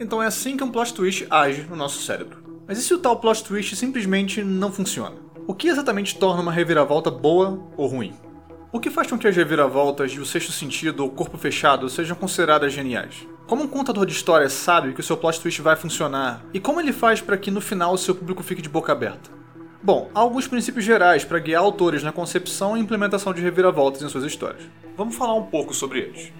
Então 0.00 0.20
é 0.20 0.26
assim 0.26 0.56
que 0.56 0.64
um 0.64 0.72
plot 0.72 0.92
twist 0.92 1.28
age 1.30 1.64
no 1.70 1.76
nosso 1.76 2.02
cérebro. 2.02 2.42
Mas 2.66 2.76
e 2.76 2.82
se 2.82 2.92
o 2.92 2.98
tal 2.98 3.20
plot 3.20 3.44
twist 3.44 3.76
simplesmente 3.76 4.42
não 4.42 4.72
funciona? 4.72 5.14
O 5.46 5.54
que 5.54 5.68
exatamente 5.68 6.18
torna 6.18 6.42
uma 6.42 6.50
reviravolta 6.50 7.08
boa 7.08 7.62
ou 7.76 7.86
ruim? 7.86 8.12
O 8.74 8.80
que 8.80 8.90
faz 8.90 9.08
com 9.08 9.16
que 9.16 9.28
as 9.28 9.36
reviravoltas 9.36 10.10
de 10.10 10.20
O 10.20 10.26
Sexto 10.26 10.50
Sentido 10.50 11.04
ou 11.04 11.08
Corpo 11.08 11.38
Fechado 11.38 11.88
sejam 11.88 12.16
consideradas 12.16 12.72
geniais? 12.72 13.24
Como 13.46 13.62
um 13.62 13.68
contador 13.68 14.04
de 14.04 14.12
histórias 14.12 14.52
sabe 14.52 14.92
que 14.92 14.98
o 14.98 15.02
seu 15.02 15.16
plot 15.16 15.40
twist 15.40 15.62
vai 15.62 15.76
funcionar? 15.76 16.44
E 16.52 16.58
como 16.58 16.80
ele 16.80 16.92
faz 16.92 17.20
para 17.20 17.36
que 17.36 17.52
no 17.52 17.60
final 17.60 17.94
o 17.94 17.96
seu 17.96 18.16
público 18.16 18.42
fique 18.42 18.60
de 18.60 18.68
boca 18.68 18.90
aberta? 18.90 19.30
Bom, 19.80 20.10
há 20.12 20.18
alguns 20.18 20.48
princípios 20.48 20.84
gerais 20.84 21.24
para 21.24 21.38
guiar 21.38 21.62
autores 21.62 22.02
na 22.02 22.10
concepção 22.10 22.76
e 22.76 22.80
implementação 22.80 23.32
de 23.32 23.40
reviravoltas 23.40 24.02
em 24.02 24.08
suas 24.08 24.24
histórias. 24.24 24.64
Vamos 24.96 25.14
falar 25.14 25.34
um 25.34 25.46
pouco 25.46 25.72
sobre 25.72 26.00
eles. 26.00 26.32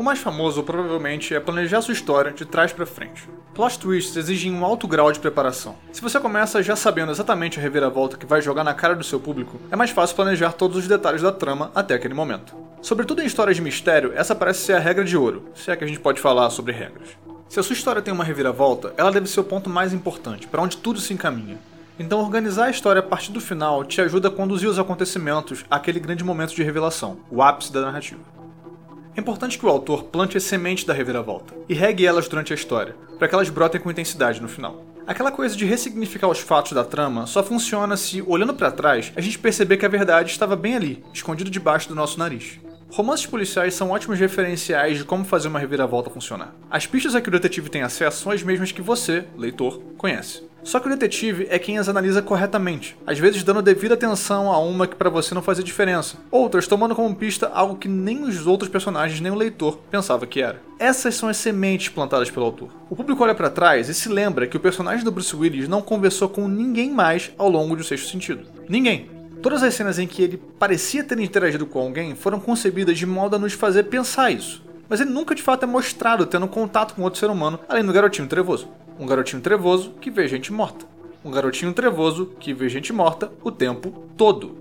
O 0.00 0.02
mais 0.02 0.18
famoso 0.18 0.62
provavelmente 0.62 1.34
é 1.34 1.38
planejar 1.38 1.82
sua 1.82 1.92
história 1.92 2.32
de 2.32 2.46
trás 2.46 2.72
para 2.72 2.86
frente. 2.86 3.28
Plot 3.52 3.78
twists 3.78 4.16
exigem 4.16 4.50
um 4.50 4.64
alto 4.64 4.88
grau 4.88 5.12
de 5.12 5.18
preparação. 5.18 5.76
Se 5.92 6.00
você 6.00 6.18
começa 6.18 6.62
já 6.62 6.74
sabendo 6.74 7.12
exatamente 7.12 7.58
a 7.58 7.62
reviravolta 7.62 8.16
que 8.16 8.24
vai 8.24 8.40
jogar 8.40 8.64
na 8.64 8.72
cara 8.72 8.96
do 8.96 9.04
seu 9.04 9.20
público, 9.20 9.60
é 9.70 9.76
mais 9.76 9.90
fácil 9.90 10.16
planejar 10.16 10.52
todos 10.52 10.78
os 10.78 10.88
detalhes 10.88 11.20
da 11.20 11.30
trama 11.30 11.70
até 11.74 11.92
aquele 11.92 12.14
momento. 12.14 12.56
Sobretudo 12.80 13.20
em 13.20 13.26
histórias 13.26 13.58
de 13.58 13.62
mistério, 13.62 14.14
essa 14.16 14.34
parece 14.34 14.60
ser 14.60 14.72
a 14.72 14.78
regra 14.78 15.04
de 15.04 15.18
ouro, 15.18 15.50
se 15.54 15.70
é 15.70 15.76
que 15.76 15.84
a 15.84 15.86
gente 15.86 16.00
pode 16.00 16.18
falar 16.18 16.48
sobre 16.48 16.72
regras. 16.72 17.10
Se 17.46 17.60
a 17.60 17.62
sua 17.62 17.74
história 17.74 18.00
tem 18.00 18.14
uma 18.14 18.24
reviravolta, 18.24 18.94
ela 18.96 19.12
deve 19.12 19.26
ser 19.26 19.40
o 19.40 19.44
ponto 19.44 19.68
mais 19.68 19.92
importante, 19.92 20.48
para 20.48 20.62
onde 20.62 20.78
tudo 20.78 20.98
se 20.98 21.12
encaminha. 21.12 21.58
Então, 21.98 22.20
organizar 22.20 22.68
a 22.68 22.70
história 22.70 23.00
a 23.00 23.02
partir 23.02 23.32
do 23.32 23.40
final 23.42 23.84
te 23.84 24.00
ajuda 24.00 24.28
a 24.28 24.30
conduzir 24.30 24.66
os 24.66 24.78
acontecimentos 24.78 25.62
àquele 25.70 26.00
grande 26.00 26.24
momento 26.24 26.54
de 26.54 26.62
revelação, 26.62 27.18
o 27.30 27.42
ápice 27.42 27.70
da 27.70 27.82
narrativa. 27.82 28.39
É 29.20 29.22
importante 29.22 29.58
que 29.58 29.66
o 29.66 29.68
autor 29.68 30.04
plante 30.04 30.38
as 30.38 30.44
sementes 30.44 30.84
da 30.84 30.94
reviravolta 30.94 31.54
e 31.68 31.74
regue 31.74 32.06
elas 32.06 32.26
durante 32.26 32.54
a 32.54 32.56
história, 32.56 32.96
para 33.18 33.28
que 33.28 33.34
elas 33.34 33.50
brotem 33.50 33.78
com 33.78 33.90
intensidade 33.90 34.40
no 34.40 34.48
final. 34.48 34.82
Aquela 35.06 35.30
coisa 35.30 35.54
de 35.54 35.66
ressignificar 35.66 36.26
os 36.26 36.38
fatos 36.38 36.72
da 36.72 36.84
trama 36.84 37.26
só 37.26 37.44
funciona 37.44 37.98
se, 37.98 38.22
olhando 38.22 38.54
para 38.54 38.72
trás, 38.72 39.12
a 39.14 39.20
gente 39.20 39.38
perceber 39.38 39.76
que 39.76 39.84
a 39.84 39.90
verdade 39.90 40.30
estava 40.30 40.56
bem 40.56 40.74
ali, 40.74 41.04
escondido 41.12 41.50
debaixo 41.50 41.86
do 41.86 41.94
nosso 41.94 42.18
nariz. 42.18 42.58
Romances 42.90 43.26
policiais 43.26 43.74
são 43.74 43.90
ótimos 43.90 44.18
referenciais 44.18 44.96
de 44.96 45.04
como 45.04 45.22
fazer 45.22 45.48
uma 45.48 45.58
reviravolta 45.58 46.08
funcionar. 46.08 46.54
As 46.70 46.86
pistas 46.86 47.14
a 47.14 47.20
que 47.20 47.28
o 47.28 47.32
detetive 47.32 47.68
tem 47.68 47.82
acesso 47.82 48.22
são 48.22 48.32
as 48.32 48.42
mesmas 48.42 48.72
que 48.72 48.80
você, 48.80 49.26
leitor, 49.36 49.82
conhece. 49.98 50.48
Só 50.62 50.78
que 50.78 50.86
o 50.86 50.90
detetive 50.90 51.46
é 51.50 51.58
quem 51.58 51.78
as 51.78 51.88
analisa 51.88 52.22
corretamente, 52.22 52.96
às 53.06 53.18
vezes 53.18 53.42
dando 53.42 53.62
devida 53.62 53.94
atenção 53.94 54.52
a 54.52 54.58
uma 54.58 54.86
que 54.86 54.94
para 54.94 55.10
você 55.10 55.34
não 55.34 55.42
fazia 55.42 55.64
diferença, 55.64 56.16
outras 56.30 56.66
tomando 56.66 56.94
como 56.94 57.14
pista 57.14 57.50
algo 57.52 57.76
que 57.76 57.88
nem 57.88 58.22
os 58.22 58.46
outros 58.46 58.70
personagens 58.70 59.20
nem 59.20 59.32
o 59.32 59.36
leitor 59.36 59.78
pensava 59.90 60.26
que 60.26 60.42
era. 60.42 60.60
Essas 60.78 61.14
são 61.14 61.28
as 61.28 61.36
sementes 61.36 61.88
plantadas 61.88 62.30
pelo 62.30 62.46
autor. 62.46 62.70
O 62.88 62.96
público 62.96 63.22
olha 63.22 63.34
para 63.34 63.50
trás 63.50 63.88
e 63.88 63.94
se 63.94 64.08
lembra 64.08 64.46
que 64.46 64.56
o 64.56 64.60
personagem 64.60 65.04
do 65.04 65.10
Bruce 65.10 65.34
Willis 65.34 65.68
não 65.68 65.82
conversou 65.82 66.28
com 66.28 66.48
ninguém 66.48 66.90
mais 66.90 67.30
ao 67.36 67.48
longo 67.48 67.76
do 67.76 67.84
sexto 67.84 68.08
sentido. 68.08 68.46
Ninguém. 68.68 69.10
Todas 69.42 69.62
as 69.62 69.72
cenas 69.74 69.98
em 69.98 70.06
que 70.06 70.22
ele 70.22 70.42
parecia 70.58 71.02
ter 71.02 71.18
interagido 71.18 71.64
com 71.64 71.80
alguém 71.80 72.14
foram 72.14 72.38
concebidas 72.38 72.98
de 72.98 73.06
modo 73.06 73.36
a 73.36 73.38
nos 73.38 73.54
fazer 73.54 73.84
pensar 73.84 74.30
isso. 74.30 74.62
Mas 74.90 75.00
ele 75.00 75.10
nunca 75.10 75.36
de 75.36 75.42
fato 75.42 75.62
é 75.62 75.66
mostrado 75.66 76.26
tendo 76.26 76.48
contato 76.48 76.96
com 76.96 77.02
outro 77.02 77.20
ser 77.20 77.30
humano, 77.30 77.60
além 77.68 77.84
do 77.84 77.92
garotinho 77.92 78.26
trevoso. 78.26 78.68
Um 78.98 79.06
garotinho 79.06 79.40
trevoso 79.40 79.92
que 80.00 80.10
vê 80.10 80.26
gente 80.26 80.52
morta. 80.52 80.84
Um 81.24 81.30
garotinho 81.30 81.72
trevoso 81.72 82.34
que 82.40 82.52
vê 82.52 82.68
gente 82.68 82.92
morta 82.92 83.30
o 83.44 83.52
tempo 83.52 84.04
todo. 84.16 84.58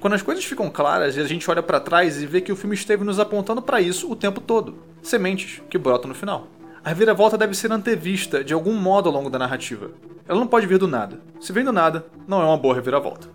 Quando 0.00 0.12
as 0.12 0.20
coisas 0.20 0.44
ficam 0.44 0.68
claras 0.68 1.16
e 1.16 1.20
a 1.20 1.24
gente 1.24 1.50
olha 1.50 1.62
para 1.62 1.80
trás 1.80 2.20
e 2.20 2.26
vê 2.26 2.42
que 2.42 2.52
o 2.52 2.56
filme 2.56 2.74
esteve 2.74 3.04
nos 3.04 3.18
apontando 3.18 3.62
para 3.62 3.80
isso 3.80 4.12
o 4.12 4.14
tempo 4.14 4.38
todo. 4.38 4.74
Sementes 5.02 5.62
que 5.70 5.78
brotam 5.78 6.08
no 6.08 6.14
final. 6.14 6.46
A 6.84 6.90
reviravolta 6.90 7.38
deve 7.38 7.54
ser 7.54 7.72
antevista 7.72 8.44
de 8.44 8.52
algum 8.52 8.74
modo 8.74 9.08
ao 9.08 9.14
longo 9.14 9.30
da 9.30 9.38
narrativa. 9.38 9.92
Ela 10.28 10.38
não 10.38 10.46
pode 10.46 10.66
vir 10.66 10.76
do 10.76 10.86
nada. 10.86 11.22
Se 11.40 11.54
vem 11.54 11.64
do 11.64 11.72
nada, 11.72 12.04
não 12.28 12.42
é 12.42 12.44
uma 12.44 12.58
boa 12.58 12.74
reviravolta. 12.74 13.28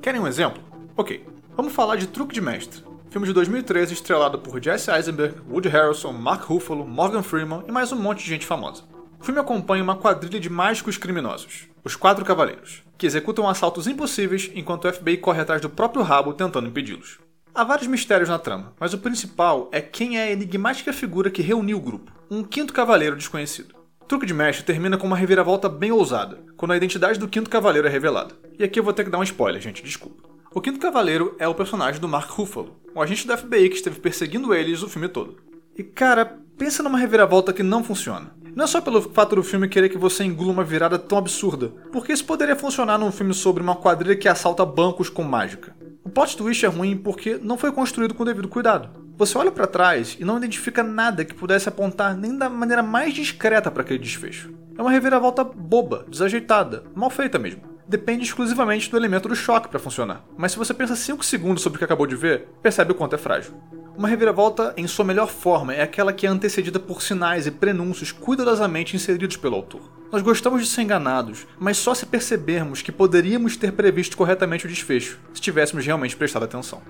Querem 0.00 0.18
um 0.18 0.26
exemplo? 0.26 0.62
Ok, 0.96 1.26
vamos 1.54 1.74
falar 1.74 1.96
de 1.96 2.06
Truque 2.06 2.32
de 2.32 2.40
Mestre. 2.40 2.82
Filme 3.14 3.28
de 3.28 3.32
2013 3.32 3.92
estrelado 3.92 4.40
por 4.40 4.60
Jesse 4.60 4.90
Eisenberg, 4.90 5.36
Woody 5.48 5.68
Harrelson, 5.68 6.10
Mark 6.10 6.42
Ruffalo, 6.46 6.84
Morgan 6.84 7.22
Freeman 7.22 7.62
e 7.68 7.70
mais 7.70 7.92
um 7.92 7.96
monte 7.96 8.24
de 8.24 8.28
gente 8.28 8.44
famosa. 8.44 8.82
O 9.20 9.24
filme 9.24 9.38
acompanha 9.38 9.84
uma 9.84 9.94
quadrilha 9.94 10.40
de 10.40 10.50
mágicos 10.50 10.98
criminosos, 10.98 11.68
os 11.84 11.94
Quatro 11.94 12.24
Cavaleiros, 12.24 12.82
que 12.98 13.06
executam 13.06 13.48
assaltos 13.48 13.86
impossíveis 13.86 14.50
enquanto 14.52 14.88
o 14.88 14.92
FBI 14.92 15.18
corre 15.18 15.40
atrás 15.40 15.60
do 15.60 15.70
próprio 15.70 16.02
rabo 16.02 16.32
tentando 16.32 16.66
impedi-los. 16.66 17.20
Há 17.54 17.62
vários 17.62 17.86
mistérios 17.86 18.28
na 18.28 18.36
trama, 18.36 18.72
mas 18.80 18.92
o 18.94 18.98
principal 18.98 19.68
é 19.70 19.80
quem 19.80 20.18
é 20.18 20.24
a 20.24 20.32
enigmática 20.32 20.92
figura 20.92 21.30
que 21.30 21.40
reuniu 21.40 21.76
o 21.76 21.82
grupo, 21.82 22.10
um 22.28 22.42
quinto 22.42 22.72
cavaleiro 22.72 23.14
desconhecido. 23.14 23.76
O 24.02 24.06
truque 24.06 24.26
de 24.26 24.34
mestre 24.34 24.64
termina 24.64 24.98
com 24.98 25.06
uma 25.06 25.16
reviravolta 25.16 25.68
bem 25.68 25.92
ousada, 25.92 26.42
quando 26.56 26.72
a 26.72 26.76
identidade 26.76 27.20
do 27.20 27.28
quinto 27.28 27.48
cavaleiro 27.48 27.86
é 27.86 27.90
revelada. 27.92 28.34
E 28.58 28.64
aqui 28.64 28.80
eu 28.80 28.82
vou 28.82 28.92
ter 28.92 29.04
que 29.04 29.10
dar 29.10 29.18
um 29.18 29.22
spoiler, 29.22 29.62
gente, 29.62 29.84
desculpa. 29.84 30.33
O 30.54 30.60
quinto 30.60 30.78
cavaleiro 30.78 31.34
é 31.36 31.48
o 31.48 31.54
personagem 31.54 32.00
do 32.00 32.06
Mark 32.06 32.30
Ruffalo, 32.30 32.76
um 32.94 33.02
agente 33.02 33.26
da 33.26 33.36
FBI 33.36 33.68
que 33.68 33.74
esteve 33.74 33.98
perseguindo 33.98 34.54
eles 34.54 34.84
o 34.84 34.88
filme 34.88 35.08
todo. 35.08 35.38
E 35.76 35.82
cara, 35.82 36.38
pensa 36.56 36.80
numa 36.80 36.96
reviravolta 36.96 37.52
que 37.52 37.64
não 37.64 37.82
funciona. 37.82 38.32
Não 38.54 38.62
é 38.62 38.66
só 38.68 38.80
pelo 38.80 39.02
fato 39.02 39.34
do 39.34 39.42
filme 39.42 39.68
querer 39.68 39.88
que 39.88 39.98
você 39.98 40.22
engula 40.22 40.52
uma 40.52 40.62
virada 40.62 40.96
tão 40.96 41.18
absurda, 41.18 41.72
porque 41.90 42.12
isso 42.12 42.24
poderia 42.24 42.54
funcionar 42.54 42.96
num 42.98 43.10
filme 43.10 43.34
sobre 43.34 43.64
uma 43.64 43.74
quadrilha 43.74 44.14
que 44.14 44.28
assalta 44.28 44.64
bancos 44.64 45.08
com 45.08 45.24
mágica. 45.24 45.74
O 46.04 46.08
plot 46.08 46.36
twist 46.36 46.64
é 46.64 46.68
ruim 46.68 46.96
porque 46.96 47.36
não 47.42 47.58
foi 47.58 47.72
construído 47.72 48.14
com 48.14 48.24
devido 48.24 48.46
cuidado. 48.46 48.90
Você 49.16 49.36
olha 49.36 49.50
para 49.50 49.66
trás 49.66 50.16
e 50.20 50.24
não 50.24 50.36
identifica 50.36 50.84
nada 50.84 51.24
que 51.24 51.34
pudesse 51.34 51.68
apontar 51.68 52.16
nem 52.16 52.38
da 52.38 52.48
maneira 52.48 52.82
mais 52.82 53.12
discreta 53.12 53.72
para 53.72 53.82
aquele 53.82 53.98
desfecho. 53.98 54.54
É 54.78 54.80
uma 54.80 54.92
reviravolta 54.92 55.42
boba, 55.42 56.06
desajeitada, 56.08 56.84
mal 56.94 57.10
feita 57.10 57.40
mesmo. 57.40 57.73
Depende 57.86 58.24
exclusivamente 58.24 58.90
do 58.90 58.96
elemento 58.96 59.28
do 59.28 59.36
choque 59.36 59.68
para 59.68 59.78
funcionar. 59.78 60.24
Mas 60.38 60.52
se 60.52 60.58
você 60.58 60.72
pensa 60.72 60.96
5 60.96 61.22
segundos 61.24 61.62
sobre 61.62 61.76
o 61.76 61.78
que 61.78 61.84
acabou 61.84 62.06
de 62.06 62.16
ver, 62.16 62.48
percebe 62.62 62.92
o 62.92 62.94
quanto 62.94 63.14
é 63.14 63.18
frágil. 63.18 63.52
Uma 63.96 64.08
reviravolta 64.08 64.72
em 64.76 64.86
sua 64.86 65.04
melhor 65.04 65.28
forma 65.28 65.74
é 65.74 65.82
aquela 65.82 66.12
que 66.12 66.26
é 66.26 66.30
antecedida 66.30 66.80
por 66.80 67.02
sinais 67.02 67.46
e 67.46 67.50
prenúncios 67.50 68.10
cuidadosamente 68.10 68.96
inseridos 68.96 69.36
pelo 69.36 69.56
autor. 69.56 69.82
Nós 70.10 70.22
gostamos 70.22 70.62
de 70.62 70.68
ser 70.68 70.82
enganados, 70.82 71.46
mas 71.58 71.76
só 71.76 71.94
se 71.94 72.06
percebermos 72.06 72.80
que 72.80 72.90
poderíamos 72.90 73.56
ter 73.56 73.72
previsto 73.72 74.16
corretamente 74.16 74.64
o 74.64 74.68
desfecho, 74.68 75.20
se 75.34 75.40
tivéssemos 75.40 75.84
realmente 75.84 76.16
prestado 76.16 76.44
atenção. 76.44 76.80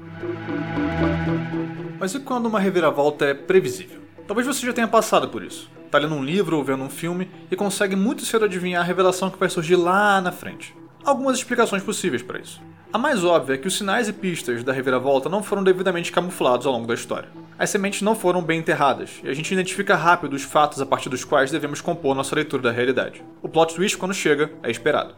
Mas 1.98 2.14
e 2.14 2.20
quando 2.20 2.46
uma 2.46 2.60
reviravolta 2.60 3.24
é 3.24 3.34
previsível? 3.34 4.00
Talvez 4.26 4.46
você 4.46 4.64
já 4.64 4.72
tenha 4.72 4.88
passado 4.88 5.28
por 5.28 5.42
isso. 5.42 5.70
Tá 5.90 5.98
lendo 5.98 6.14
um 6.14 6.24
livro 6.24 6.56
ou 6.56 6.64
vendo 6.64 6.84
um 6.84 6.90
filme 6.90 7.30
e 7.50 7.56
consegue 7.56 7.96
muito 7.96 8.24
cedo 8.24 8.44
adivinhar 8.44 8.82
a 8.82 8.86
revelação 8.86 9.28
que 9.28 9.38
vai 9.38 9.50
surgir 9.50 9.76
lá 9.76 10.20
na 10.20 10.32
frente. 10.32 10.74
Algumas 11.04 11.36
explicações 11.36 11.82
possíveis 11.82 12.22
para 12.22 12.40
isso. 12.40 12.62
A 12.90 12.96
mais 12.96 13.22
óbvia 13.22 13.54
é 13.54 13.58
que 13.58 13.68
os 13.68 13.76
sinais 13.76 14.08
e 14.08 14.12
pistas 14.12 14.64
da 14.64 14.72
reviravolta 14.72 15.28
não 15.28 15.42
foram 15.42 15.62
devidamente 15.62 16.10
camuflados 16.10 16.66
ao 16.66 16.72
longo 16.72 16.86
da 16.86 16.94
história. 16.94 17.28
As 17.58 17.68
sementes 17.68 18.00
não 18.00 18.14
foram 18.14 18.40
bem 18.40 18.60
enterradas, 18.60 19.20
e 19.22 19.28
a 19.28 19.34
gente 19.34 19.52
identifica 19.52 19.96
rápido 19.96 20.32
os 20.32 20.44
fatos 20.44 20.80
a 20.80 20.86
partir 20.86 21.10
dos 21.10 21.22
quais 21.22 21.50
devemos 21.50 21.82
compor 21.82 22.14
nossa 22.14 22.34
leitura 22.34 22.62
da 22.62 22.70
realidade. 22.70 23.22
O 23.42 23.48
plot 23.50 23.74
twist, 23.74 23.98
quando 23.98 24.14
chega, 24.14 24.50
é 24.62 24.70
esperado. 24.70 25.14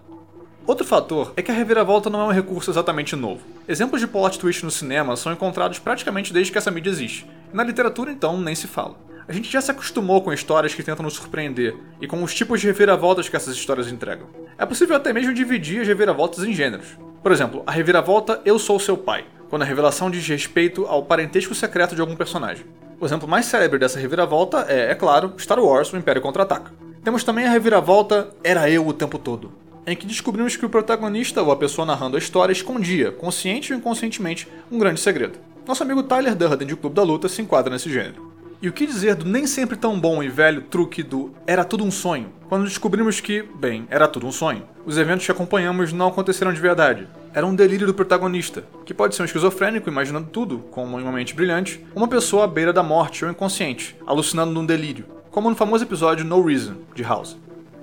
Outro 0.67 0.85
fator 0.85 1.33
é 1.37 1.43
que 1.43 1.53
a 1.53 1.55
reviravolta 1.55 2.11
não 2.11 2.21
é 2.21 2.25
um 2.25 2.33
recurso 2.33 2.69
exatamente 2.69 3.15
novo. 3.15 3.47
Exemplos 3.69 4.01
de 4.01 4.09
plot 4.09 4.41
twist 4.41 4.65
no 4.65 4.71
cinema 4.73 5.15
são 5.15 5.33
encontrados 5.33 5.79
praticamente 5.79 6.33
desde 6.33 6.51
que 6.51 6.59
essa 6.59 6.73
mídia 6.73 6.91
existe, 6.91 7.25
na 7.53 7.63
literatura 7.63 8.11
então 8.11 8.37
nem 8.41 8.57
se 8.57 8.67
fala. 8.67 8.97
A 9.29 9.33
gente 9.33 9.51
já 9.51 9.61
se 9.61 9.73
acostumou 9.73 10.23
com 10.23 10.33
histórias 10.33 10.73
que 10.73 10.85
tentam 10.85 11.03
nos 11.03 11.15
surpreender 11.15 11.75
e 12.01 12.07
com 12.07 12.23
os 12.23 12.33
tipos 12.33 12.61
de 12.61 12.69
reviravoltas 12.69 13.29
que 13.29 13.35
essas 13.35 13.57
histórias 13.57 13.91
entregam. 13.91 14.29
É 14.57 14.65
possível 14.65 14.95
até 14.95 15.13
mesmo 15.13 15.35
dividir 15.35 15.81
as 15.81 15.89
reviravoltas 15.89 16.45
em 16.45 16.53
gêneros. 16.53 16.97
Por 17.25 17.33
exemplo, 17.33 17.65
a 17.67 17.73
reviravolta 17.73 18.41
Eu 18.45 18.57
Sou 18.57 18.79
Seu 18.79 18.97
Pai, 18.97 19.25
quando 19.51 19.63
a 19.63 19.65
revelação 19.65 20.09
diz 20.13 20.25
respeito 20.29 20.87
ao 20.87 21.03
parentesco 21.03 21.57
secreto 21.57 21.97
de 21.97 22.01
algum 22.01 22.15
personagem. 22.15 22.67
O 23.01 23.05
exemplo 23.05 23.27
mais 23.27 23.47
célebre 23.47 23.81
dessa 23.81 23.99
reviravolta 23.99 24.65
é, 24.69 24.93
é 24.93 24.95
claro, 24.95 25.35
Star 25.39 25.59
Wars 25.59 25.93
O 25.93 25.97
Império 25.97 26.23
Contra-Ataca. 26.23 26.73
Temos 27.03 27.25
também 27.25 27.47
a 27.47 27.51
reviravolta 27.51 28.29
Era 28.45 28.71
Eu 28.71 28.87
o 28.87 28.93
Tempo 28.93 29.19
Todo, 29.19 29.51
em 29.85 29.97
que 29.97 30.07
descobrimos 30.07 30.55
que 30.55 30.65
o 30.65 30.71
protagonista 30.71 31.43
ou 31.43 31.51
a 31.51 31.57
pessoa 31.57 31.85
narrando 31.85 32.15
a 32.15 32.21
história 32.21 32.53
escondia, 32.53 33.11
consciente 33.11 33.73
ou 33.73 33.79
inconscientemente, 33.79 34.47
um 34.71 34.79
grande 34.79 35.01
segredo. 35.01 35.37
Nosso 35.67 35.83
amigo 35.83 36.05
Tyler 36.05 36.37
Durden 36.37 36.69
de 36.69 36.77
Clube 36.77 36.95
da 36.95 37.03
Luta 37.03 37.29
se 37.29 37.43
enquadra 37.43 37.73
nesse 37.73 37.93
gênero. 37.93 38.36
E 38.67 38.69
o 38.69 38.73
que 38.73 38.85
dizer 38.85 39.15
do 39.15 39.25
nem 39.25 39.47
sempre 39.47 39.77
tão 39.77 40.01
bom 40.01 40.21
e 40.21 40.29
velho 40.29 40.61
truque 40.61 41.01
do 41.01 41.33
era 41.47 41.65
tudo 41.65 41.85
um 41.85 41.91
sonho, 41.93 42.33
quando 42.49 42.65
descobrimos 42.65 43.21
que, 43.21 43.41
bem, 43.41 43.87
era 43.89 44.09
tudo 44.09 44.27
um 44.27 44.33
sonho. 44.33 44.65
Os 44.85 44.99
eventos 44.99 45.25
que 45.25 45.31
acompanhamos 45.31 45.93
não 45.93 46.09
aconteceram 46.09 46.53
de 46.53 46.61
verdade. 46.61 47.07
Era 47.33 47.47
um 47.47 47.55
delírio 47.55 47.87
do 47.87 47.95
protagonista, 47.95 48.65
que 48.85 48.93
pode 48.93 49.15
ser 49.15 49.23
um 49.23 49.25
esquizofrênico 49.25 49.89
imaginando 49.89 50.31
tudo, 50.33 50.65
como 50.73 50.99
em 50.99 51.05
uma 51.05 51.13
mente 51.13 51.33
brilhante, 51.33 51.81
uma 51.95 52.09
pessoa 52.09 52.43
à 52.43 52.49
beira 52.49 52.73
da 52.73 52.83
morte 52.83 53.25
ou 53.25 53.31
inconsciente, 53.31 53.95
alucinando 54.05 54.51
num 54.51 54.67
delírio, 54.67 55.05
como 55.31 55.49
no 55.49 55.55
famoso 55.55 55.85
episódio 55.85 56.25
No 56.25 56.43
Reason, 56.43 56.75
de 56.93 57.05
House. 57.05 57.37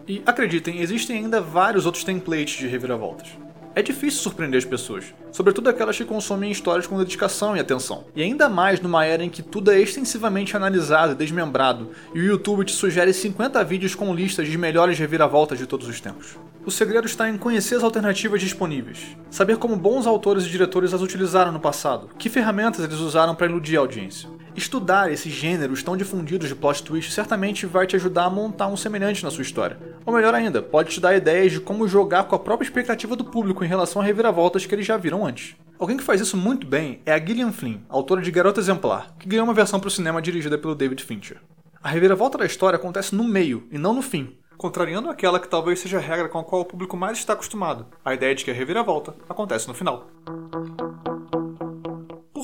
E 0.06 0.22
acreditem, 0.26 0.82
existem 0.82 1.20
ainda 1.20 1.40
vários 1.40 1.86
outros 1.86 2.04
templates 2.04 2.60
de 2.60 2.68
reviravoltas. 2.68 3.30
É 3.76 3.82
difícil 3.82 4.22
surpreender 4.22 4.60
as 4.60 4.66
pessoas, 4.66 5.16
sobretudo 5.32 5.68
aquelas 5.68 5.98
que 5.98 6.06
consomem 6.06 6.52
histórias 6.52 6.86
com 6.86 7.00
dedicação 7.00 7.58
e 7.58 7.60
atenção. 7.60 8.06
E 8.16 8.22
ainda 8.22 8.48
mais 8.48 8.80
numa 8.80 9.04
era 9.04 9.24
em 9.24 9.30
que 9.32 9.42
tudo 9.42 9.72
é 9.72 9.82
extensivamente 9.82 10.56
analisado 10.56 11.14
e 11.14 11.16
desmembrado, 11.16 11.90
e 12.14 12.20
o 12.20 12.24
YouTube 12.24 12.66
te 12.66 12.72
sugere 12.72 13.12
50 13.12 13.64
vídeos 13.64 13.96
com 13.96 14.14
listas 14.14 14.48
de 14.48 14.60
melhores 14.60 15.00
reviravoltas 15.00 15.58
de 15.58 15.66
todos 15.66 15.88
os 15.88 16.00
tempos. 16.00 16.38
O 16.64 16.70
segredo 16.70 17.08
está 17.08 17.28
em 17.28 17.36
conhecer 17.36 17.76
as 17.76 17.84
alternativas 17.84 18.42
disponíveis, 18.42 19.18
saber 19.32 19.58
como 19.58 19.76
bons 19.76 20.06
autores 20.06 20.46
e 20.46 20.50
diretores 20.50 20.94
as 20.94 21.02
utilizaram 21.02 21.52
no 21.52 21.60
passado, 21.60 22.12
que 22.20 22.30
ferramentas 22.30 22.84
eles 22.86 23.00
usaram 23.00 23.34
para 23.34 23.48
iludir 23.48 23.78
a 23.78 23.80
audiência. 23.80 24.30
Estudar 24.56 25.12
esses 25.12 25.34
gêneros 25.34 25.82
tão 25.82 25.98
difundidos 25.98 26.48
de 26.48 26.56
plot 26.56 26.84
twist 26.84 27.12
certamente 27.12 27.66
vai 27.66 27.88
te 27.88 27.96
ajudar 27.96 28.26
a 28.26 28.30
montar 28.30 28.68
um 28.68 28.78
semelhante 28.78 29.24
na 29.24 29.32
sua 29.32 29.42
história. 29.42 29.80
Ou 30.06 30.14
melhor 30.14 30.36
ainda, 30.36 30.62
pode 30.62 30.92
te 30.92 31.00
dar 31.00 31.16
ideias 31.16 31.52
de 31.52 31.60
como 31.60 31.88
jogar 31.88 32.26
com 32.26 32.36
a 32.36 32.40
própria 32.40 32.66
expectativa 32.66 33.16
do 33.16 33.26
público 33.26 33.64
em 33.64 33.68
relação 33.68 34.02
a 34.02 34.06
reviravoltas 34.06 34.66
que 34.66 34.76
eles 34.76 34.86
já 34.86 34.96
viram 34.96 35.26
antes. 35.26 35.56
Alguém 35.80 35.98
que 35.98 36.04
faz 36.04 36.22
isso 36.22 36.38
muito 36.38 36.68
bem 36.68 37.02
é 37.04 37.14
a 37.14 37.20
Gillian 37.20 37.52
Flynn, 37.52 37.80
autora 37.90 38.22
de 38.22 38.30
Garota 38.30 38.60
Exemplar, 38.60 39.16
que 39.18 39.28
ganhou 39.28 39.46
uma 39.46 39.56
versão 39.56 39.80
para 39.80 39.88
o 39.88 39.92
cinema 39.92 40.22
dirigida 40.22 40.58
pelo 40.58 40.76
David 40.76 41.04
Fincher. 41.04 41.42
A 41.82 41.90
reviravolta 41.90 42.38
da 42.38 42.46
história 42.46 42.78
acontece 42.78 43.16
no 43.16 43.24
meio 43.24 43.68
e 43.72 43.78
não 43.80 43.94
no 43.94 44.04
fim, 44.04 44.38
contrariando 44.56 45.10
aquela 45.10 45.40
que 45.40 45.50
talvez 45.50 45.80
seja 45.80 45.98
a 45.98 46.02
regra 46.02 46.30
com 46.30 46.38
a 46.38 46.44
qual 46.44 46.62
o 46.62 46.66
público 46.66 46.96
mais 46.96 47.18
está 47.18 47.34
acostumado, 47.34 47.88
a 48.06 48.14
ideia 48.14 48.36
de 48.36 48.46
que 48.46 48.52
a 48.52 48.54
reviravolta 48.54 49.16
acontece 49.28 49.68
no 49.68 49.74
final 49.74 50.08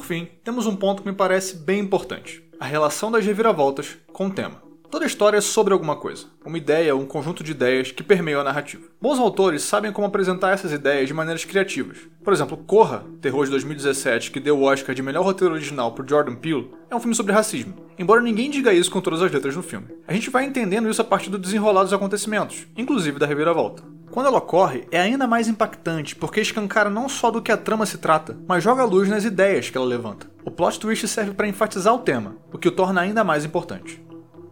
fim, 0.10 0.28
temos 0.44 0.66
um 0.66 0.75
ponto 0.75 1.04
que 1.04 1.08
me 1.08 1.16
parece 1.16 1.56
bem 1.56 1.80
importante: 1.80 2.44
a 2.60 2.66
relação 2.66 3.12
das 3.12 3.24
reviravoltas 3.24 3.96
com 4.12 4.25
o 4.25 4.32
tema. 4.32 4.60
Toda 4.89 5.06
história 5.06 5.38
é 5.38 5.42
sobre 5.42 5.72
alguma 5.72 5.96
coisa, 5.96 6.25
uma 6.44 6.58
ideia 6.58 6.96
ou 6.96 7.01
um 7.01 7.06
conjunto 7.06 7.44
de 7.44 7.51
ideias 7.51 7.92
que 7.92 8.01
permeiam 8.01 8.42
a 8.42 8.44
narrativa. 8.44 8.88
Bons 9.00 9.20
autores 9.20 9.62
sabem 9.62 9.92
como 9.92 10.08
apresentar 10.08 10.51
essas 10.51 10.72
ideias 10.72 11.08
de 11.08 11.13
maneiras 11.13 11.46
criativas. 11.46 12.00
Por 12.24 12.34
exemplo, 12.34 12.58
Corra, 12.58 13.06
terror 13.22 13.46
de 13.46 13.51
2017 13.51 14.32
que 14.32 14.39
deu 14.39 14.58
o 14.58 14.63
Oscar 14.63 14.96
de 14.96 15.04
melhor 15.04 15.24
roteiro 15.24 15.54
original 15.54 15.92
por 15.92 16.10
Jordan 16.10 16.34
Peele, 16.34 16.72
é 16.89 16.96
um 16.96 17.00
filme 17.00 17.13
sobre 17.13 17.32
racismo, 17.32 17.75
embora 18.00 18.20
ninguém 18.20 18.50
diga 18.50 18.74
isso 18.74 18.89
com 18.89 19.00
todas 19.00 19.22
as 19.22 19.32
letras 19.32 19.56
no 19.56 19.62
filme. 19.62 19.89
A 20.08 20.13
gente 20.13 20.32
vai 20.32 20.44
entendendo 20.44 20.89
isso 20.89 21.04
a 21.04 21.06
partir 21.06 21.30
do 21.30 21.38
desenrolar 21.38 21.84
dos 21.84 21.94
acontecimentos, 21.94 22.66
inclusive 22.75 23.20
da 23.20 23.28
reviravolta. 23.28 23.84
Quando 24.12 24.25
ela 24.25 24.39
ocorre, 24.39 24.88
é 24.92 25.00
ainda 25.00 25.28
mais 25.28 25.48
impactante 25.48 26.16
porque 26.16 26.42
escancara 26.42 26.89
não 26.89 27.08
só 27.08 27.30
do 27.30 27.42
que 27.42 27.51
a 27.51 27.58
trama 27.58 27.86
se 27.86 28.00
trata, 28.00 28.36
mas 28.48 28.63
joga 28.63 28.84
luz 28.84 29.08
nas 29.08 29.24
ideias 29.24 29.70
que 29.70 29.78
ela 29.78 29.86
levanta. 29.86 30.30
O 30.44 30.50
plot 30.50 30.80
twist 30.80 31.08
serve 31.08 31.34
para 31.34 31.48
enfatizar 31.48 31.94
o 31.94 32.00
tema, 32.00 32.36
o 32.51 32.58
que 32.58 32.68
o 32.68 32.72
torna 32.72 33.01
ainda 33.01 33.24
mais 33.24 33.46
importante. 33.46 34.04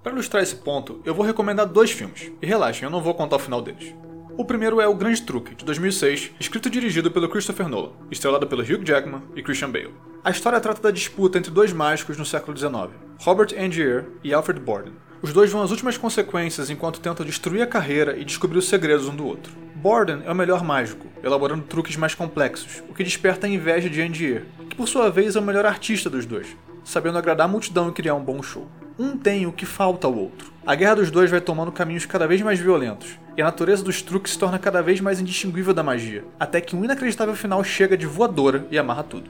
Para 0.03 0.11
ilustrar 0.11 0.43
esse 0.43 0.55
ponto, 0.55 1.01
eu 1.03 1.13
vou 1.13 1.25
recomendar 1.25 1.65
dois 1.65 1.91
filmes, 1.91 2.31
e 2.39 2.45
relaxem, 2.45 2.83
eu 2.83 2.91
não 2.91 3.01
vou 3.01 3.15
contar 3.15 3.37
o 3.37 3.39
final 3.39 3.61
deles. 3.61 3.95
O 4.37 4.45
primeiro 4.45 4.79
é 4.79 4.87
O 4.87 4.93
Grande 4.93 5.23
Truque, 5.23 5.55
de 5.55 5.65
2006, 5.65 6.31
escrito 6.39 6.67
e 6.67 6.71
dirigido 6.71 7.09
pelo 7.09 7.27
Christopher 7.27 7.67
Nolan, 7.67 7.93
estrelado 8.11 8.45
pelo 8.45 8.61
Hugh 8.61 8.85
Jackman 8.85 9.23
e 9.35 9.41
Christian 9.41 9.71
Bale. 9.71 9.95
A 10.23 10.29
história 10.29 10.59
trata 10.59 10.79
da 10.79 10.91
disputa 10.91 11.39
entre 11.39 11.49
dois 11.49 11.73
mágicos 11.73 12.15
no 12.15 12.25
século 12.25 12.55
XIX, 12.55 12.91
Robert 13.19 13.55
Angier 13.57 14.05
e 14.23 14.35
Alfred 14.35 14.61
Borden, 14.61 14.93
os 15.21 15.33
dois 15.33 15.51
vão 15.51 15.63
às 15.63 15.71
últimas 15.71 15.97
consequências 15.97 16.69
enquanto 16.69 16.99
tentam 16.99 17.25
destruir 17.25 17.61
a 17.61 17.67
carreira 17.67 18.15
e 18.17 18.23
descobrir 18.23 18.59
os 18.59 18.69
segredos 18.69 19.07
um 19.07 19.15
do 19.15 19.25
outro. 19.25 19.51
Borden 19.75 20.21
é 20.25 20.31
o 20.31 20.35
melhor 20.35 20.63
mágico, 20.63 21.07
elaborando 21.23 21.63
truques 21.63 21.95
mais 21.95 22.13
complexos, 22.13 22.83
o 22.87 22.93
que 22.93 23.03
desperta 23.03 23.47
a 23.47 23.49
inveja 23.49 23.89
de 23.89 24.01
Andier, 24.01 24.45
que 24.69 24.75
por 24.75 24.87
sua 24.87 25.09
vez 25.09 25.35
é 25.35 25.39
o 25.39 25.43
melhor 25.43 25.65
artista 25.65 26.09
dos 26.09 26.25
dois, 26.25 26.55
sabendo 26.83 27.17
agradar 27.17 27.45
a 27.45 27.49
multidão 27.49 27.89
e 27.89 27.93
criar 27.93 28.13
um 28.13 28.23
bom 28.23 28.43
show. 28.43 28.67
Um 28.99 29.17
tem 29.17 29.45
o 29.45 29.51
que 29.51 29.65
falta 29.65 30.07
ao 30.07 30.15
outro. 30.15 30.51
A 30.65 30.75
guerra 30.75 30.95
dos 30.95 31.11
dois 31.11 31.31
vai 31.31 31.41
tomando 31.41 31.71
caminhos 31.71 32.05
cada 32.05 32.27
vez 32.27 32.41
mais 32.41 32.59
violentos, 32.59 33.19
e 33.35 33.41
a 33.41 33.45
natureza 33.45 33.83
dos 33.83 34.01
truques 34.01 34.33
se 34.33 34.39
torna 34.39 34.59
cada 34.59 34.81
vez 34.81 34.99
mais 34.99 35.19
indistinguível 35.19 35.73
da 35.73 35.83
magia, 35.83 36.25
até 36.39 36.61
que 36.61 36.75
um 36.75 36.83
inacreditável 36.83 37.35
final 37.35 37.63
chega 37.63 37.97
de 37.97 38.05
voadora 38.05 38.67
e 38.69 38.77
amarra 38.77 39.03
tudo. 39.03 39.29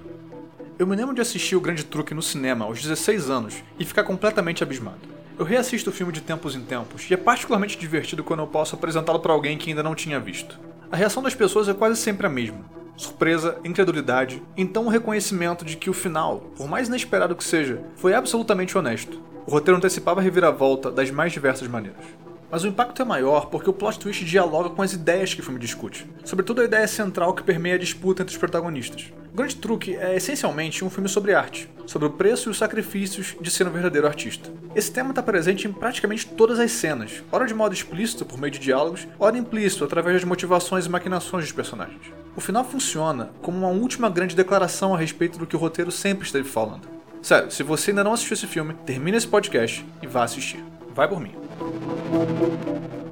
Eu 0.80 0.86
me 0.86 0.96
lembro 0.96 1.16
de 1.16 1.22
assistir 1.22 1.56
o 1.56 1.62
Grande 1.62 1.84
Truque 1.84 2.14
no 2.14 2.22
cinema 2.22 2.66
aos 2.66 2.82
16 2.82 3.30
anos 3.30 3.56
e 3.80 3.86
ficar 3.86 4.04
completamente 4.04 4.64
abismado. 4.64 5.17
Eu 5.38 5.46
reassisto 5.46 5.92
o 5.92 5.94
filme 5.94 6.12
de 6.12 6.22
tempos 6.22 6.56
em 6.56 6.62
tempos, 6.62 7.08
e 7.12 7.14
é 7.14 7.18
particularmente 7.18 7.78
divertido 7.78 8.24
quando 8.24 8.40
eu 8.40 8.48
posso 8.48 8.74
apresentá-lo 8.74 9.20
para 9.20 9.32
alguém 9.32 9.56
que 9.56 9.70
ainda 9.70 9.84
não 9.84 9.94
tinha 9.94 10.20
visto. 10.20 10.60
A 10.92 10.96
reação 10.96 11.22
das 11.22 11.36
pessoas 11.36 11.70
é 11.70 11.76
quase 11.76 12.02
sempre 12.02 12.26
a 12.26 12.30
mesma. 12.30 12.66
Surpresa, 12.96 13.60
incredulidade, 13.64 14.42
então 14.58 14.88
o 14.88 14.90
reconhecimento 14.90 15.64
de 15.64 15.78
que 15.78 15.92
o 15.92 15.94
final, 15.94 16.40
por 16.58 16.68
mais 16.68 16.88
inesperado 16.88 17.36
que 17.36 17.44
seja, 17.44 17.84
foi 17.98 18.16
absolutamente 18.16 18.76
honesto. 18.76 19.22
O 19.46 19.52
roteiro 19.52 19.78
antecipava 19.78 20.22
a 20.22 20.24
reviravolta 20.24 20.90
das 20.90 21.12
mais 21.12 21.32
diversas 21.32 21.68
maneiras. 21.68 22.04
Mas 22.50 22.64
o 22.64 22.68
impacto 22.68 23.02
é 23.02 23.06
maior 23.06 23.48
porque 23.48 23.70
o 23.70 23.74
plot 23.74 24.00
twist 24.00 24.24
dialoga 24.24 24.70
com 24.70 24.82
as 24.82 24.94
ideias 24.94 25.34
que 25.34 25.42
o 25.42 25.44
filme 25.44 25.60
discute, 25.60 26.10
sobretudo 26.24 26.62
a 26.62 26.66
ideia 26.66 26.88
central 26.88 27.34
que 27.34 27.44
permeia 27.44 27.76
a 27.76 27.80
disputa 27.80 28.22
entre 28.22 28.34
os 28.34 28.40
protagonistas. 28.40 29.12
O 29.34 29.36
Grande 29.36 29.58
Truque 29.58 29.96
é 29.96 30.16
essencialmente 30.16 30.84
um 30.84 30.90
filme 30.90 31.10
sobre 31.10 31.34
arte, 31.34 31.70
sobre 31.86 32.08
o 32.08 32.12
preço 32.12 32.48
e 32.48 32.52
os 32.52 32.58
sacrifícios 32.58 33.36
de 33.40 33.52
ser 33.52 33.68
um 33.68 33.72
verdadeiro 33.72 34.08
artista. 34.08 34.50
Esse 34.74 34.92
tema 34.92 35.10
está 35.10 35.22
presente 35.22 35.68
em 35.68 35.74
praticamente 35.74 36.26
todas 36.26 36.58
as 36.58 36.72
cenas, 36.72 37.22
ora 37.32 37.46
de 37.46 37.54
modo 37.54 37.74
explícito 37.74 38.26
por 38.26 38.40
meio 38.40 38.52
de 38.52 38.60
diálogos, 38.60 39.08
ora 39.20 39.38
implícito 39.38 39.84
através 39.84 40.16
das 40.16 40.24
motivações 40.24 40.86
e 40.86 40.90
maquinações 40.90 41.44
dos 41.44 41.54
personagens. 41.54 42.02
O 42.36 42.42
final 42.42 42.64
funciona 42.64 43.30
como 43.42 43.58
uma 43.58 43.70
última 43.70 44.10
grande 44.10 44.36
declaração 44.36 44.96
a 44.96 44.98
respeito 44.98 45.38
do 45.38 45.46
que 45.46 45.56
o 45.56 45.60
roteiro 45.60 45.92
sempre 45.92 46.26
esteve 46.26 46.48
falando. 46.48 46.88
Sério, 47.22 47.52
se 47.52 47.62
você 47.62 47.92
ainda 47.92 48.04
não 48.04 48.14
assistiu 48.14 48.36
esse 48.36 48.48
filme, 48.48 48.74
termine 48.86 49.18
esse 49.18 49.28
podcast 49.28 49.86
e 50.02 50.08
vá 50.08 50.24
assistir. 50.24 50.64
Vai 50.98 51.08
por 51.08 51.20
mim. 51.20 51.32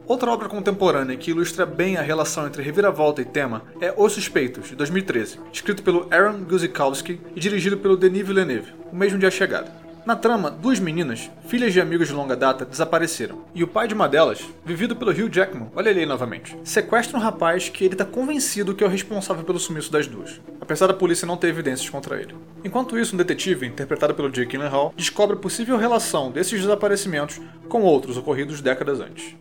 Outra 0.07 0.31
obra 0.31 0.49
contemporânea 0.49 1.15
que 1.15 1.29
ilustra 1.29 1.67
bem 1.67 1.97
a 1.97 2.01
relação 2.01 2.47
entre 2.47 2.63
reviravolta 2.63 3.21
e 3.21 3.25
tema 3.25 3.61
é 3.79 3.93
Os 3.95 4.13
Suspeitos, 4.13 4.69
de 4.69 4.75
2013, 4.75 5.39
escrito 5.53 5.83
pelo 5.83 6.07
Aaron 6.09 6.43
Guzikowski 6.45 7.21
e 7.35 7.39
dirigido 7.39 7.77
pelo 7.77 7.95
Denis 7.95 8.25
Villeneuve, 8.25 8.73
o 8.91 8.95
mesmo 8.95 9.19
dia 9.19 9.29
chegada. 9.29 9.71
Na 10.03 10.15
trama, 10.15 10.49
duas 10.49 10.79
meninas, 10.79 11.29
filhas 11.47 11.73
de 11.73 11.81
amigos 11.81 12.07
de 12.07 12.13
longa 12.13 12.35
data, 12.35 12.65
desapareceram, 12.65 13.41
e 13.53 13.63
o 13.63 13.67
pai 13.67 13.87
de 13.87 13.93
uma 13.93 14.09
delas, 14.09 14.43
vivido 14.63 14.95
pelo 14.95 15.11
Hugh 15.11 15.31
Jackman, 15.31 15.71
olha 15.75 15.89
ele 15.89 15.99
aí 15.99 16.05
novamente, 16.07 16.57
sequestra 16.63 17.17
um 17.17 17.21
rapaz 17.21 17.69
que 17.69 17.85
ele 17.85 17.93
está 17.93 18.05
convencido 18.05 18.73
que 18.73 18.83
é 18.83 18.87
o 18.87 18.89
responsável 18.89 19.43
pelo 19.43 19.59
sumiço 19.59 19.91
das 19.91 20.07
duas, 20.07 20.39
apesar 20.65 20.87
da 20.87 20.95
polícia 20.95 21.27
não 21.27 21.37
ter 21.37 21.49
evidências 21.49 21.87
contra 21.87 22.19
ele. 22.19 22.35
Enquanto 22.63 22.97
isso, 22.97 23.13
um 23.13 23.17
detetive, 23.17 23.67
interpretado 23.67 24.15
pelo 24.15 24.31
Jake 24.31 24.51
Gyllenhaal, 24.51 24.91
descobre 24.97 25.35
a 25.35 25.39
possível 25.39 25.77
relação 25.77 26.31
desses 26.31 26.59
desaparecimentos 26.59 27.39
com 27.69 27.83
outros 27.83 28.17
ocorridos 28.17 28.61
décadas 28.61 28.99
antes. 28.99 29.35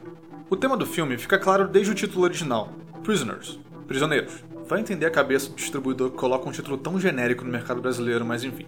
O 0.50 0.57
tema 0.57 0.76
do 0.76 0.85
filme 0.85 1.16
fica 1.16 1.38
claro 1.38 1.66
desde 1.66 1.90
o 1.90 1.95
título 1.95 2.25
original, 2.25 2.69
Prisoners, 3.02 3.59
Prisioneiros. 3.87 4.45
Vai 4.69 4.81
entender 4.81 5.07
a 5.07 5.11
cabeça 5.11 5.49
do 5.49 5.57
distribuidor 5.57 6.11
que 6.11 6.19
coloca 6.19 6.47
um 6.47 6.52
título 6.52 6.76
tão 6.76 7.00
genérico 7.00 7.43
no 7.43 7.50
mercado 7.50 7.81
brasileiro, 7.81 8.25
mas 8.25 8.45
enfim. 8.45 8.66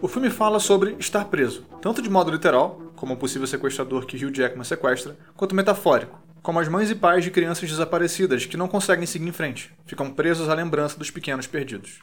O 0.00 0.06
filme 0.06 0.30
fala 0.30 0.60
sobre 0.60 0.94
estar 1.00 1.24
preso, 1.24 1.66
tanto 1.82 2.00
de 2.00 2.08
modo 2.08 2.30
literal, 2.30 2.80
como 2.94 3.14
um 3.14 3.16
possível 3.16 3.48
sequestrador 3.48 4.06
que 4.06 4.16
Hugh 4.16 4.32
Jackman 4.32 4.62
sequestra, 4.62 5.16
quanto 5.36 5.56
metafórico, 5.56 6.20
como 6.46 6.60
as 6.60 6.68
mães 6.68 6.88
e 6.92 6.94
pais 6.94 7.24
de 7.24 7.30
crianças 7.32 7.68
desaparecidas 7.68 8.46
que 8.46 8.56
não 8.56 8.68
conseguem 8.68 9.04
seguir 9.04 9.26
em 9.26 9.32
frente, 9.32 9.74
ficam 9.84 10.12
presos 10.12 10.48
à 10.48 10.54
lembrança 10.54 10.96
dos 10.96 11.10
pequenos 11.10 11.48
perdidos. 11.48 11.98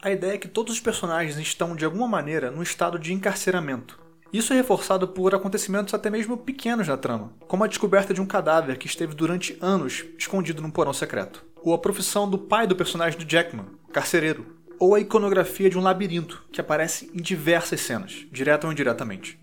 A 0.00 0.12
ideia 0.12 0.34
é 0.34 0.38
que 0.38 0.46
todos 0.46 0.72
os 0.72 0.78
personagens 0.78 1.36
estão, 1.36 1.74
de 1.74 1.84
alguma 1.84 2.06
maneira, 2.06 2.48
num 2.48 2.62
estado 2.62 2.96
de 2.96 3.12
encarceramento. 3.12 3.98
Isso 4.32 4.52
é 4.52 4.56
reforçado 4.56 5.08
por 5.08 5.34
acontecimentos 5.34 5.94
até 5.94 6.10
mesmo 6.10 6.36
pequenos 6.36 6.86
na 6.86 6.96
trama, 6.96 7.32
como 7.48 7.64
a 7.64 7.66
descoberta 7.66 8.14
de 8.14 8.20
um 8.20 8.26
cadáver 8.26 8.78
que 8.78 8.86
esteve 8.86 9.16
durante 9.16 9.58
anos 9.60 10.04
escondido 10.16 10.62
num 10.62 10.70
porão 10.70 10.92
secreto, 10.92 11.44
ou 11.56 11.74
a 11.74 11.78
profissão 11.78 12.30
do 12.30 12.38
pai 12.38 12.68
do 12.68 12.76
personagem 12.76 13.18
do 13.18 13.28
Jackman, 13.28 13.66
carcereiro, 13.92 14.46
ou 14.78 14.94
a 14.94 15.00
iconografia 15.00 15.68
de 15.68 15.76
um 15.76 15.82
labirinto, 15.82 16.44
que 16.52 16.60
aparece 16.60 17.10
em 17.12 17.20
diversas 17.20 17.80
cenas, 17.80 18.28
direta 18.30 18.64
ou 18.64 18.72
indiretamente. 18.72 19.40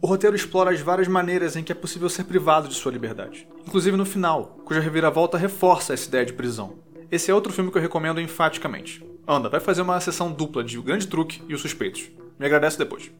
O 0.00 0.06
roteiro 0.06 0.36
explora 0.36 0.70
as 0.70 0.80
várias 0.80 1.08
maneiras 1.08 1.56
em 1.56 1.64
que 1.64 1.72
é 1.72 1.74
possível 1.74 2.08
ser 2.08 2.22
privado 2.22 2.68
de 2.68 2.74
sua 2.74 2.92
liberdade, 2.92 3.48
inclusive 3.66 3.96
no 3.96 4.06
final, 4.06 4.56
cuja 4.64 4.80
reviravolta 4.80 5.36
reforça 5.36 5.92
essa 5.92 6.06
ideia 6.06 6.24
de 6.24 6.32
prisão. 6.32 6.78
Esse 7.10 7.32
é 7.32 7.34
outro 7.34 7.52
filme 7.52 7.70
que 7.72 7.78
eu 7.78 7.82
recomendo 7.82 8.20
enfaticamente. 8.20 9.04
Anda, 9.26 9.48
vai 9.48 9.58
fazer 9.58 9.82
uma 9.82 9.98
sessão 10.00 10.30
dupla 10.30 10.62
de 10.62 10.78
O 10.78 10.82
Grande 10.84 11.08
Truque 11.08 11.42
e 11.48 11.54
Os 11.54 11.60
Suspeitos. 11.60 12.10
Me 12.38 12.46
agradece 12.46 12.78
depois. 12.78 13.10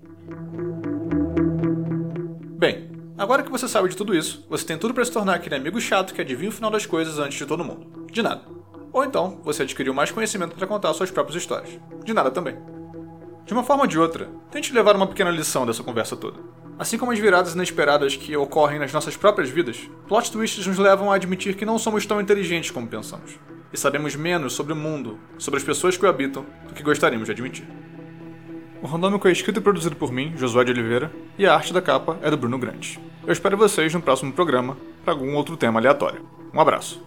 Bem, 2.56 2.90
agora 3.18 3.42
que 3.42 3.50
você 3.50 3.66
sabe 3.66 3.88
de 3.88 3.97
tudo 3.97 4.14
isso, 4.14 4.47
você 4.49 4.64
tem 4.64 4.78
tudo 4.78 4.94
para 4.94 5.04
se 5.04 5.11
tornar 5.11 5.35
aquele 5.35 5.56
amigo 5.56 5.80
chato 5.80 6.14
que 6.14 6.20
adivinha 6.20 6.50
o 6.50 6.54
final 6.54 6.70
das 6.70 6.87
coisas 6.87 7.18
antes 7.18 7.38
de 7.38 7.47
todo 7.47 7.64
mundo. 7.64 8.06
De 8.12 8.23
nada. 8.23 8.42
Ou 8.92 9.04
então, 9.04 9.40
você 9.42 9.64
adquiriu 9.64 9.92
mais 9.92 10.12
conhecimento 10.12 10.54
para 10.54 10.66
contar 10.66 10.94
suas 10.94 11.11
próprias 11.11 11.42
histórias. 11.42 11.76
De 12.04 12.14
nada 12.14 12.30
também. 12.30 12.56
De 13.44 13.52
uma 13.52 13.64
forma 13.64 13.85
ou 13.85 13.88
de 13.88 13.99
outra, 13.99 14.28
tente 14.50 14.73
levar 14.73 14.94
uma 14.94 15.06
pequena 15.06 15.30
lição 15.30 15.66
dessa 15.66 15.82
conversa 15.82 16.14
toda. 16.14 16.38
Assim 16.78 16.97
como 16.97 17.11
as 17.11 17.18
viradas 17.18 17.54
inesperadas 17.54 18.14
que 18.14 18.37
ocorrem 18.37 18.78
nas 18.78 18.92
nossas 18.92 19.16
próprias 19.16 19.50
vidas, 19.50 19.90
plot 20.06 20.30
twists 20.30 20.64
nos 20.64 20.78
levam 20.78 21.11
a 21.11 21.16
admitir 21.16 21.57
que 21.57 21.66
não 21.66 21.76
somos 21.76 22.07
tão 22.07 22.20
inteligentes 22.20 22.70
como 22.70 22.87
pensamos, 22.87 23.37
e 23.72 23.76
sabemos 23.76 24.14
menos 24.14 24.53
sobre 24.53 24.72
o 24.72 24.76
mundo, 24.76 25.18
sobre 25.38 25.59
as 25.59 25.64
pessoas 25.64 25.96
que 25.96 26.07
o 26.07 26.09
habitam, 26.09 26.46
do 26.68 26.74
que 26.74 26.85
gostaríamos 26.85 27.26
de 27.26 27.33
admitir. 27.33 27.66
O 28.81 28.87
Randômico 28.87 29.26
é 29.26 29.33
escrito 29.33 29.59
e 29.59 29.62
produzido 29.62 29.96
por 29.96 30.12
mim, 30.12 30.33
Josué 30.37 30.62
de 30.62 30.70
Oliveira, 30.70 31.11
e 31.37 31.44
a 31.44 31.55
arte 31.55 31.72
da 31.72 31.83
capa 31.83 32.16
é 32.22 32.31
do 32.31 32.37
Bruno 32.37 32.59
Grande. 32.59 33.00
Eu 33.26 33.33
espero 33.33 33.57
vocês 33.57 33.92
no 33.92 34.00
próximo 34.00 34.33
programa 34.33 34.76
para 35.05 35.12
algum 35.12 35.35
outro 35.35 35.57
tema 35.57 35.81
aleatório. 35.81 36.24
Um 36.55 36.61
abraço. 36.61 37.03